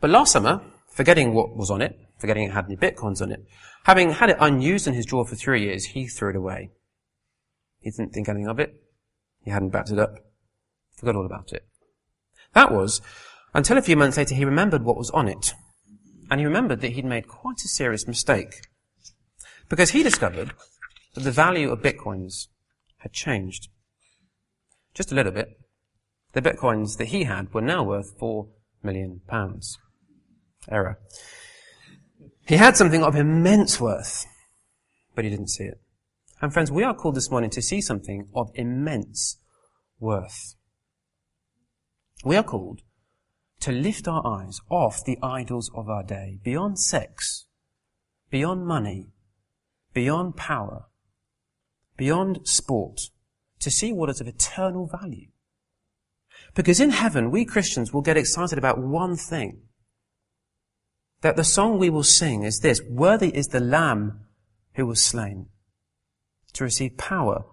But 0.00 0.10
last 0.10 0.32
summer, 0.32 0.62
forgetting 0.90 1.34
what 1.34 1.56
was 1.56 1.70
on 1.70 1.82
it, 1.82 1.98
forgetting 2.18 2.44
it 2.44 2.52
had 2.52 2.66
any 2.66 2.76
bitcoins 2.76 3.22
on 3.22 3.32
it, 3.32 3.44
having 3.84 4.12
had 4.12 4.30
it 4.30 4.36
unused 4.40 4.86
in 4.86 4.94
his 4.94 5.06
drawer 5.06 5.26
for 5.26 5.36
three 5.36 5.62
years, 5.62 5.86
he 5.86 6.06
threw 6.06 6.30
it 6.30 6.36
away. 6.36 6.70
He 7.80 7.90
didn't 7.90 8.12
think 8.12 8.28
anything 8.28 8.48
of 8.48 8.58
it. 8.58 8.74
He 9.44 9.50
hadn't 9.50 9.70
backed 9.70 9.90
it 9.90 9.98
up. 9.98 10.16
Forgot 10.96 11.16
all 11.16 11.26
about 11.26 11.52
it. 11.52 11.66
That 12.52 12.72
was 12.72 13.00
until 13.56 13.78
a 13.78 13.82
few 13.82 13.96
months 13.96 14.18
later 14.18 14.34
he 14.34 14.44
remembered 14.44 14.84
what 14.84 14.98
was 14.98 15.10
on 15.10 15.28
it. 15.28 15.54
And 16.30 16.38
he 16.38 16.46
remembered 16.46 16.82
that 16.82 16.92
he'd 16.92 17.06
made 17.06 17.26
quite 17.26 17.64
a 17.64 17.68
serious 17.68 18.06
mistake. 18.06 18.52
Because 19.70 19.90
he 19.90 20.02
discovered 20.02 20.52
that 21.14 21.22
the 21.22 21.30
value 21.30 21.70
of 21.70 21.80
bitcoins 21.80 22.48
had 22.98 23.14
changed. 23.14 23.68
Just 24.92 25.10
a 25.10 25.14
little 25.14 25.32
bit. 25.32 25.58
The 26.32 26.42
bitcoins 26.42 26.98
that 26.98 27.06
he 27.06 27.24
had 27.24 27.54
were 27.54 27.62
now 27.62 27.82
worth 27.82 28.18
four 28.18 28.48
million 28.82 29.22
pounds. 29.26 29.78
Error. 30.70 30.98
He 32.46 32.56
had 32.56 32.76
something 32.76 33.02
of 33.02 33.16
immense 33.16 33.80
worth, 33.80 34.26
but 35.14 35.24
he 35.24 35.30
didn't 35.30 35.48
see 35.48 35.64
it. 35.64 35.80
And 36.42 36.52
friends, 36.52 36.70
we 36.70 36.84
are 36.84 36.94
called 36.94 37.14
this 37.14 37.30
morning 37.30 37.50
to 37.50 37.62
see 37.62 37.80
something 37.80 38.28
of 38.34 38.50
immense 38.54 39.38
worth. 39.98 40.56
We 42.22 42.36
are 42.36 42.42
called 42.42 42.82
to 43.60 43.72
lift 43.72 44.06
our 44.06 44.26
eyes 44.26 44.60
off 44.70 45.04
the 45.04 45.18
idols 45.22 45.70
of 45.74 45.88
our 45.88 46.02
day, 46.02 46.38
beyond 46.42 46.78
sex, 46.78 47.46
beyond 48.30 48.66
money, 48.66 49.08
beyond 49.92 50.36
power, 50.36 50.84
beyond 51.96 52.46
sport, 52.46 53.00
to 53.60 53.70
see 53.70 53.92
what 53.92 54.10
is 54.10 54.20
of 54.20 54.28
eternal 54.28 54.86
value. 54.86 55.28
Because 56.54 56.80
in 56.80 56.90
heaven, 56.90 57.30
we 57.30 57.44
Christians 57.44 57.92
will 57.92 58.02
get 58.02 58.16
excited 58.16 58.58
about 58.58 58.78
one 58.78 59.16
thing. 59.16 59.62
That 61.22 61.36
the 61.36 61.44
song 61.44 61.78
we 61.78 61.90
will 61.90 62.02
sing 62.02 62.42
is 62.42 62.60
this, 62.60 62.82
worthy 62.88 63.34
is 63.34 63.48
the 63.48 63.60
Lamb 63.60 64.26
who 64.74 64.86
was 64.86 65.04
slain 65.04 65.46
to 66.52 66.64
receive 66.64 66.98
power 66.98 67.44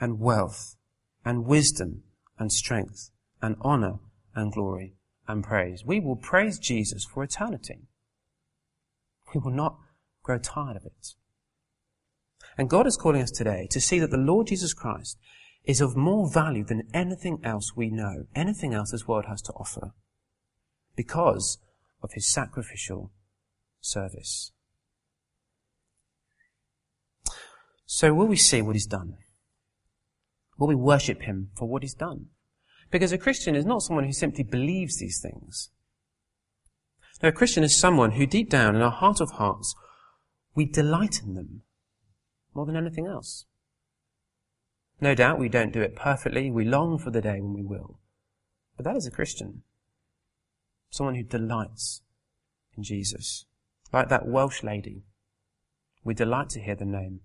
and 0.00 0.20
wealth 0.20 0.76
and 1.24 1.44
wisdom 1.44 2.04
and 2.38 2.52
strength 2.52 3.10
and 3.42 3.56
honor 3.60 3.98
and 4.34 4.52
glory 4.52 4.94
and 5.32 5.44
praise. 5.44 5.84
We 5.84 6.00
will 6.00 6.16
praise 6.16 6.58
Jesus 6.58 7.04
for 7.04 7.22
eternity. 7.22 7.88
We 9.34 9.40
will 9.40 9.52
not 9.52 9.78
grow 10.22 10.38
tired 10.38 10.76
of 10.76 10.84
it. 10.84 11.14
And 12.58 12.68
God 12.68 12.86
is 12.86 12.96
calling 12.96 13.22
us 13.22 13.30
today 13.30 13.66
to 13.70 13.80
see 13.80 13.98
that 13.98 14.10
the 14.10 14.16
Lord 14.16 14.48
Jesus 14.48 14.74
Christ 14.74 15.18
is 15.64 15.80
of 15.80 15.96
more 15.96 16.30
value 16.30 16.64
than 16.64 16.88
anything 16.92 17.38
else 17.44 17.72
we 17.76 17.90
know, 17.90 18.24
anything 18.34 18.74
else 18.74 18.90
this 18.90 19.06
world 19.06 19.26
has 19.28 19.42
to 19.42 19.52
offer, 19.52 19.92
because 20.96 21.58
of 22.02 22.12
his 22.12 22.26
sacrificial 22.26 23.12
service. 23.80 24.52
So 27.86 28.14
will 28.14 28.26
we 28.26 28.36
see 28.36 28.62
what 28.62 28.76
he's 28.76 28.86
done? 28.86 29.14
Will 30.58 30.68
we 30.68 30.74
worship 30.74 31.22
him 31.22 31.50
for 31.56 31.66
what 31.66 31.82
he's 31.82 31.94
done? 31.94 32.26
Because 32.90 33.12
a 33.12 33.18
Christian 33.18 33.54
is 33.54 33.64
not 33.64 33.82
someone 33.82 34.04
who 34.04 34.12
simply 34.12 34.44
believes 34.44 34.98
these 34.98 35.20
things. 35.20 35.70
No, 37.22 37.28
a 37.28 37.32
Christian 37.32 37.62
is 37.62 37.76
someone 37.76 38.12
who 38.12 38.26
deep 38.26 38.48
down 38.48 38.74
in 38.74 38.82
our 38.82 38.90
heart 38.90 39.20
of 39.20 39.32
hearts, 39.32 39.74
we 40.54 40.64
delight 40.64 41.20
in 41.22 41.34
them 41.34 41.62
more 42.54 42.66
than 42.66 42.76
anything 42.76 43.06
else. 43.06 43.44
No 45.00 45.14
doubt 45.14 45.38
we 45.38 45.48
don't 45.48 45.72
do 45.72 45.80
it 45.80 45.96
perfectly. 45.96 46.50
We 46.50 46.64
long 46.64 46.98
for 46.98 47.10
the 47.10 47.20
day 47.20 47.40
when 47.40 47.54
we 47.54 47.62
will. 47.62 47.98
But 48.76 48.84
that 48.84 48.96
is 48.96 49.06
a 49.06 49.10
Christian. 49.10 49.62
Someone 50.90 51.14
who 51.14 51.22
delights 51.22 52.02
in 52.76 52.82
Jesus. 52.82 53.46
Like 53.92 54.08
that 54.08 54.26
Welsh 54.26 54.62
lady. 54.62 55.04
We 56.04 56.14
delight 56.14 56.50
to 56.50 56.60
hear 56.60 56.74
the 56.74 56.84
name 56.84 57.20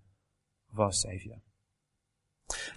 of 0.74 0.80
our 0.80 0.92
Saviour. 0.92 1.38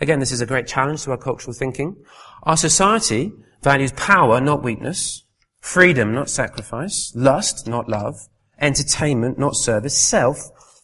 Again, 0.01 0.21
this 0.21 0.33
is 0.33 0.41
a 0.41 0.47
great 0.47 0.67
challenge 0.67 1.05
to 1.05 1.11
our 1.11 1.17
cultural 1.17 1.53
thinking. 1.53 1.97
Our 2.45 2.57
society 2.57 3.33
values 3.63 3.93
power, 3.93 4.41
not 4.41 4.63
weakness, 4.63 5.25
freedom, 5.61 6.15
not 6.15 6.31
sacrifice, 6.31 7.13
lust, 7.15 7.67
not 7.67 7.89
love, 7.89 8.29
entertainment, 8.61 9.39
not 9.39 9.57
service, 9.57 9.97
self, 9.97 10.39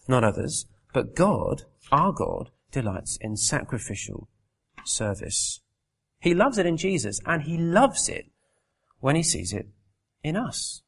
not 0.09 0.25
others. 0.25 0.67
But 0.93 1.15
God, 1.15 1.63
our 1.93 2.13
God, 2.13 2.51
delights 2.71 3.19
in 3.21 3.37
sacrificial 3.37 4.29
service. 4.85 5.61
He 6.21 6.35
loves 6.35 6.59
it 6.59 6.67
in 6.67 6.77
Jesus, 6.77 7.21
and 7.27 7.43
He 7.43 7.57
loves 7.57 8.09
it 8.09 8.27
when 9.01 9.17
He 9.17 9.23
sees 9.23 9.53
it 9.53 9.69
in 10.23 10.37
us. 10.37 10.83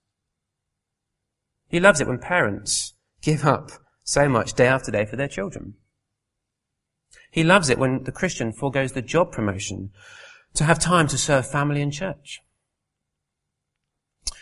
He 1.69 1.81
loves 1.81 2.01
it 2.01 2.09
when 2.09 2.19
parents 2.19 2.95
give 3.21 3.45
up 3.45 3.71
so 4.03 4.29
much 4.29 4.55
day 4.55 4.67
after 4.67 4.91
day 4.91 5.05
for 5.05 5.17
their 5.17 5.29
children. 5.29 5.75
He 7.31 7.45
loves 7.45 7.69
it 7.69 7.79
when 7.79 8.05
the 8.05 8.13
Christian 8.13 8.53
foregoes 8.53 8.93
the 8.93 9.03
job 9.03 9.33
promotion 9.33 9.91
to 10.55 10.65
have 10.65 10.79
time 10.79 11.07
to 11.09 11.19
serve 11.19 11.51
family 11.51 11.83
and 11.83 11.93
church. 11.93 12.41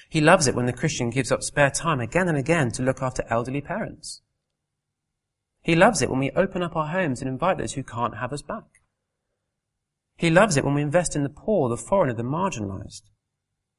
He 0.08 0.20
loves 0.20 0.46
it 0.46 0.54
when 0.54 0.66
the 0.66 0.72
Christian 0.72 1.10
gives 1.10 1.32
up 1.32 1.42
spare 1.42 1.70
time 1.70 1.98
again 1.98 2.28
and 2.28 2.38
again 2.38 2.70
to 2.72 2.82
look 2.82 3.02
after 3.02 3.24
elderly 3.28 3.60
parents. 3.60 4.22
He 5.62 5.74
loves 5.74 6.02
it 6.02 6.10
when 6.10 6.20
we 6.20 6.30
open 6.32 6.62
up 6.62 6.76
our 6.76 6.88
homes 6.88 7.20
and 7.20 7.28
invite 7.28 7.58
those 7.58 7.72
who 7.72 7.82
can't 7.82 8.18
have 8.18 8.32
us 8.32 8.42
back. 8.42 8.64
He 10.16 10.30
loves 10.30 10.56
it 10.56 10.64
when 10.64 10.74
we 10.74 10.82
invest 10.82 11.16
in 11.16 11.24
the 11.24 11.28
poor, 11.28 11.68
the 11.68 11.76
foreigner, 11.76 12.14
the 12.14 12.22
marginalized. 12.22 13.02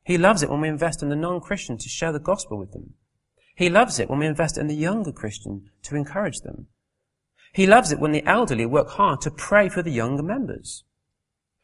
He 0.04 0.18
loves 0.18 0.44
it 0.44 0.50
when 0.50 0.62
we 0.62 0.68
invest 0.68 1.02
in 1.02 1.10
the 1.10 1.16
non-Christian 1.16 1.78
to 1.78 1.90
share 1.90 2.12
the 2.12 2.20
gospel 2.20 2.58
with 2.58 2.74
them. 2.74 2.96
He 3.56 3.70
loves 3.70 4.00
it 4.00 4.10
when 4.10 4.20
we 4.20 4.28
invest 4.28 4.58
in 4.58 4.68
the 4.68 4.76
younger 4.76 5.12
Christian 5.12 5.70
to 5.84 5.96
encourage 5.96 6.40
them. 6.40 6.68
He 7.56 7.66
loves 7.66 7.94
it 7.94 8.02
when 8.02 8.12
the 8.12 8.26
elderly 8.26 8.66
work 8.66 8.90
hard 8.90 9.22
to 9.22 9.32
pray 9.32 9.70
for 9.70 9.82
the 9.82 9.90
younger 9.90 10.22
members. 10.22 10.84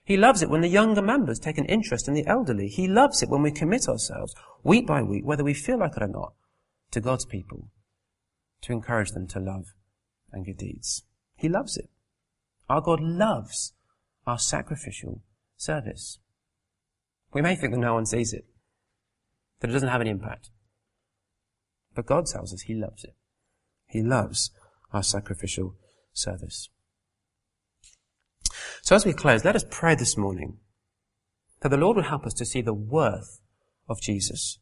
He 0.06 0.16
loves 0.16 0.42
it 0.42 0.50
when 0.50 0.62
the 0.62 0.70
younger 0.70 1.02
members 1.02 1.38
take 1.38 1.58
an 1.58 1.66
interest 1.66 2.08
in 2.08 2.14
the 2.14 2.26
elderly. 2.26 2.70
He 2.70 2.88
loves 2.88 3.22
it 3.22 3.28
when 3.28 3.42
we 3.42 3.52
commit 3.52 3.90
ourselves, 3.90 4.34
week 4.64 4.88
by 4.88 5.02
week, 5.02 5.26
whether 5.26 5.44
we 5.44 5.54
feel 5.54 5.80
like 5.80 5.98
it 5.98 6.02
or 6.02 6.08
not, 6.08 6.32
to 6.92 7.02
God's 7.02 7.26
people, 7.26 7.68
to 8.62 8.72
encourage 8.72 9.12
them 9.12 9.28
to 9.28 9.40
love 9.42 9.74
and 10.32 10.46
good 10.46 10.60
deeds. 10.60 11.04
He 11.36 11.50
loves 11.50 11.76
it. 11.76 11.90
Our 12.70 12.80
God 12.80 13.02
loves 13.02 13.74
our 14.26 14.40
sacrificial 14.40 15.22
service. 15.58 16.20
We 17.34 17.42
may 17.42 17.58
think 17.58 17.74
that 17.74 17.82
no 17.82 17.96
one 17.96 18.06
sees 18.06 18.32
it, 18.32 18.46
that 19.60 19.70
it 19.70 19.74
doesn't 19.74 19.90
have 19.90 20.00
any 20.00 20.12
impact. 20.12 20.52
But 21.94 22.06
God 22.06 22.28
tells 22.28 22.54
us 22.54 22.62
He 22.62 22.76
loves 22.76 23.04
it. 23.04 23.16
He 23.88 24.02
loves 24.02 24.52
our 24.94 25.04
sacrificial 25.04 25.76
service. 26.14 26.70
So 28.82 28.96
as 28.96 29.06
we 29.06 29.14
close, 29.14 29.46
let 29.46 29.56
us 29.56 29.66
pray 29.70 29.96
this 29.96 30.18
morning 30.18 30.58
that 31.62 31.70
the 31.70 31.78
Lord 31.78 31.96
would 31.96 32.08
help 32.08 32.26
us 32.26 32.34
to 32.36 32.46
see 32.46 32.62
the 32.62 32.74
worth 32.74 33.40
of 33.88 34.02
Jesus. 34.02 34.60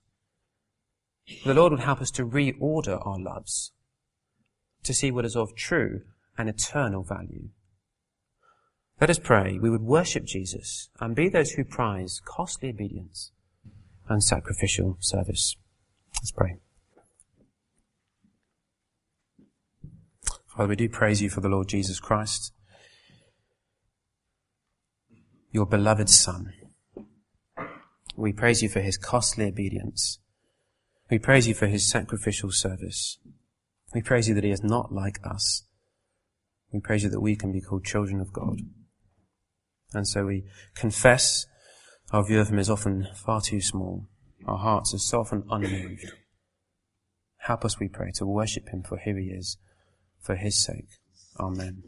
The 1.45 1.53
Lord 1.53 1.71
would 1.71 1.81
help 1.81 2.01
us 2.01 2.11
to 2.11 2.25
reorder 2.25 3.05
our 3.05 3.19
loves, 3.19 3.71
to 4.83 4.93
see 4.93 5.11
what 5.11 5.25
is 5.25 5.35
of 5.35 5.55
true 5.55 6.01
and 6.37 6.49
eternal 6.49 7.03
value. 7.03 7.49
Let 8.99 9.09
us 9.09 9.19
pray 9.19 9.57
we 9.57 9.69
would 9.69 9.81
worship 9.81 10.25
Jesus 10.25 10.89
and 10.99 11.15
be 11.15 11.29
those 11.29 11.51
who 11.51 11.63
prize 11.63 12.19
costly 12.25 12.69
obedience 12.69 13.31
and 14.09 14.23
sacrificial 14.23 14.97
service. 14.99 15.55
Let's 16.15 16.31
pray. 16.31 16.57
Father, 20.59 20.71
we 20.71 20.75
do 20.75 20.89
praise 20.89 21.21
you 21.21 21.29
for 21.29 21.39
the 21.39 21.47
Lord 21.47 21.69
Jesus 21.69 22.01
Christ, 22.01 22.51
your 25.53 25.65
beloved 25.65 26.09
Son. 26.09 26.51
We 28.17 28.33
praise 28.33 28.61
you 28.61 28.67
for 28.67 28.81
his 28.81 28.97
costly 28.97 29.45
obedience. 29.45 30.19
We 31.09 31.17
praise 31.17 31.47
you 31.47 31.53
for 31.53 31.67
his 31.67 31.89
sacrificial 31.89 32.51
service. 32.51 33.19
We 33.95 34.01
praise 34.01 34.27
you 34.27 34.35
that 34.35 34.43
he 34.43 34.51
is 34.51 34.61
not 34.61 34.91
like 34.91 35.21
us. 35.23 35.63
We 36.73 36.81
praise 36.81 37.03
you 37.03 37.09
that 37.09 37.21
we 37.21 37.37
can 37.37 37.53
be 37.53 37.61
called 37.61 37.85
children 37.85 38.19
of 38.19 38.33
God. 38.33 38.59
And 39.93 40.05
so 40.05 40.25
we 40.25 40.43
confess 40.75 41.45
Our 42.11 42.25
view 42.25 42.41
of 42.41 42.49
him 42.49 42.59
is 42.59 42.69
often 42.69 43.07
far 43.15 43.39
too 43.39 43.61
small. 43.61 44.09
Our 44.45 44.57
hearts 44.57 44.93
are 44.93 44.97
so 44.97 45.21
often 45.21 45.45
unmoved. 45.49 46.11
Help 47.37 47.63
us, 47.63 47.79
we 47.79 47.87
pray, 47.87 48.11
to 48.15 48.25
worship 48.25 48.67
him 48.73 48.83
for 48.83 48.97
who 48.97 49.15
he 49.15 49.27
is, 49.27 49.57
for 50.21 50.35
his 50.35 50.63
sake. 50.63 50.89
Amen. 51.39 51.83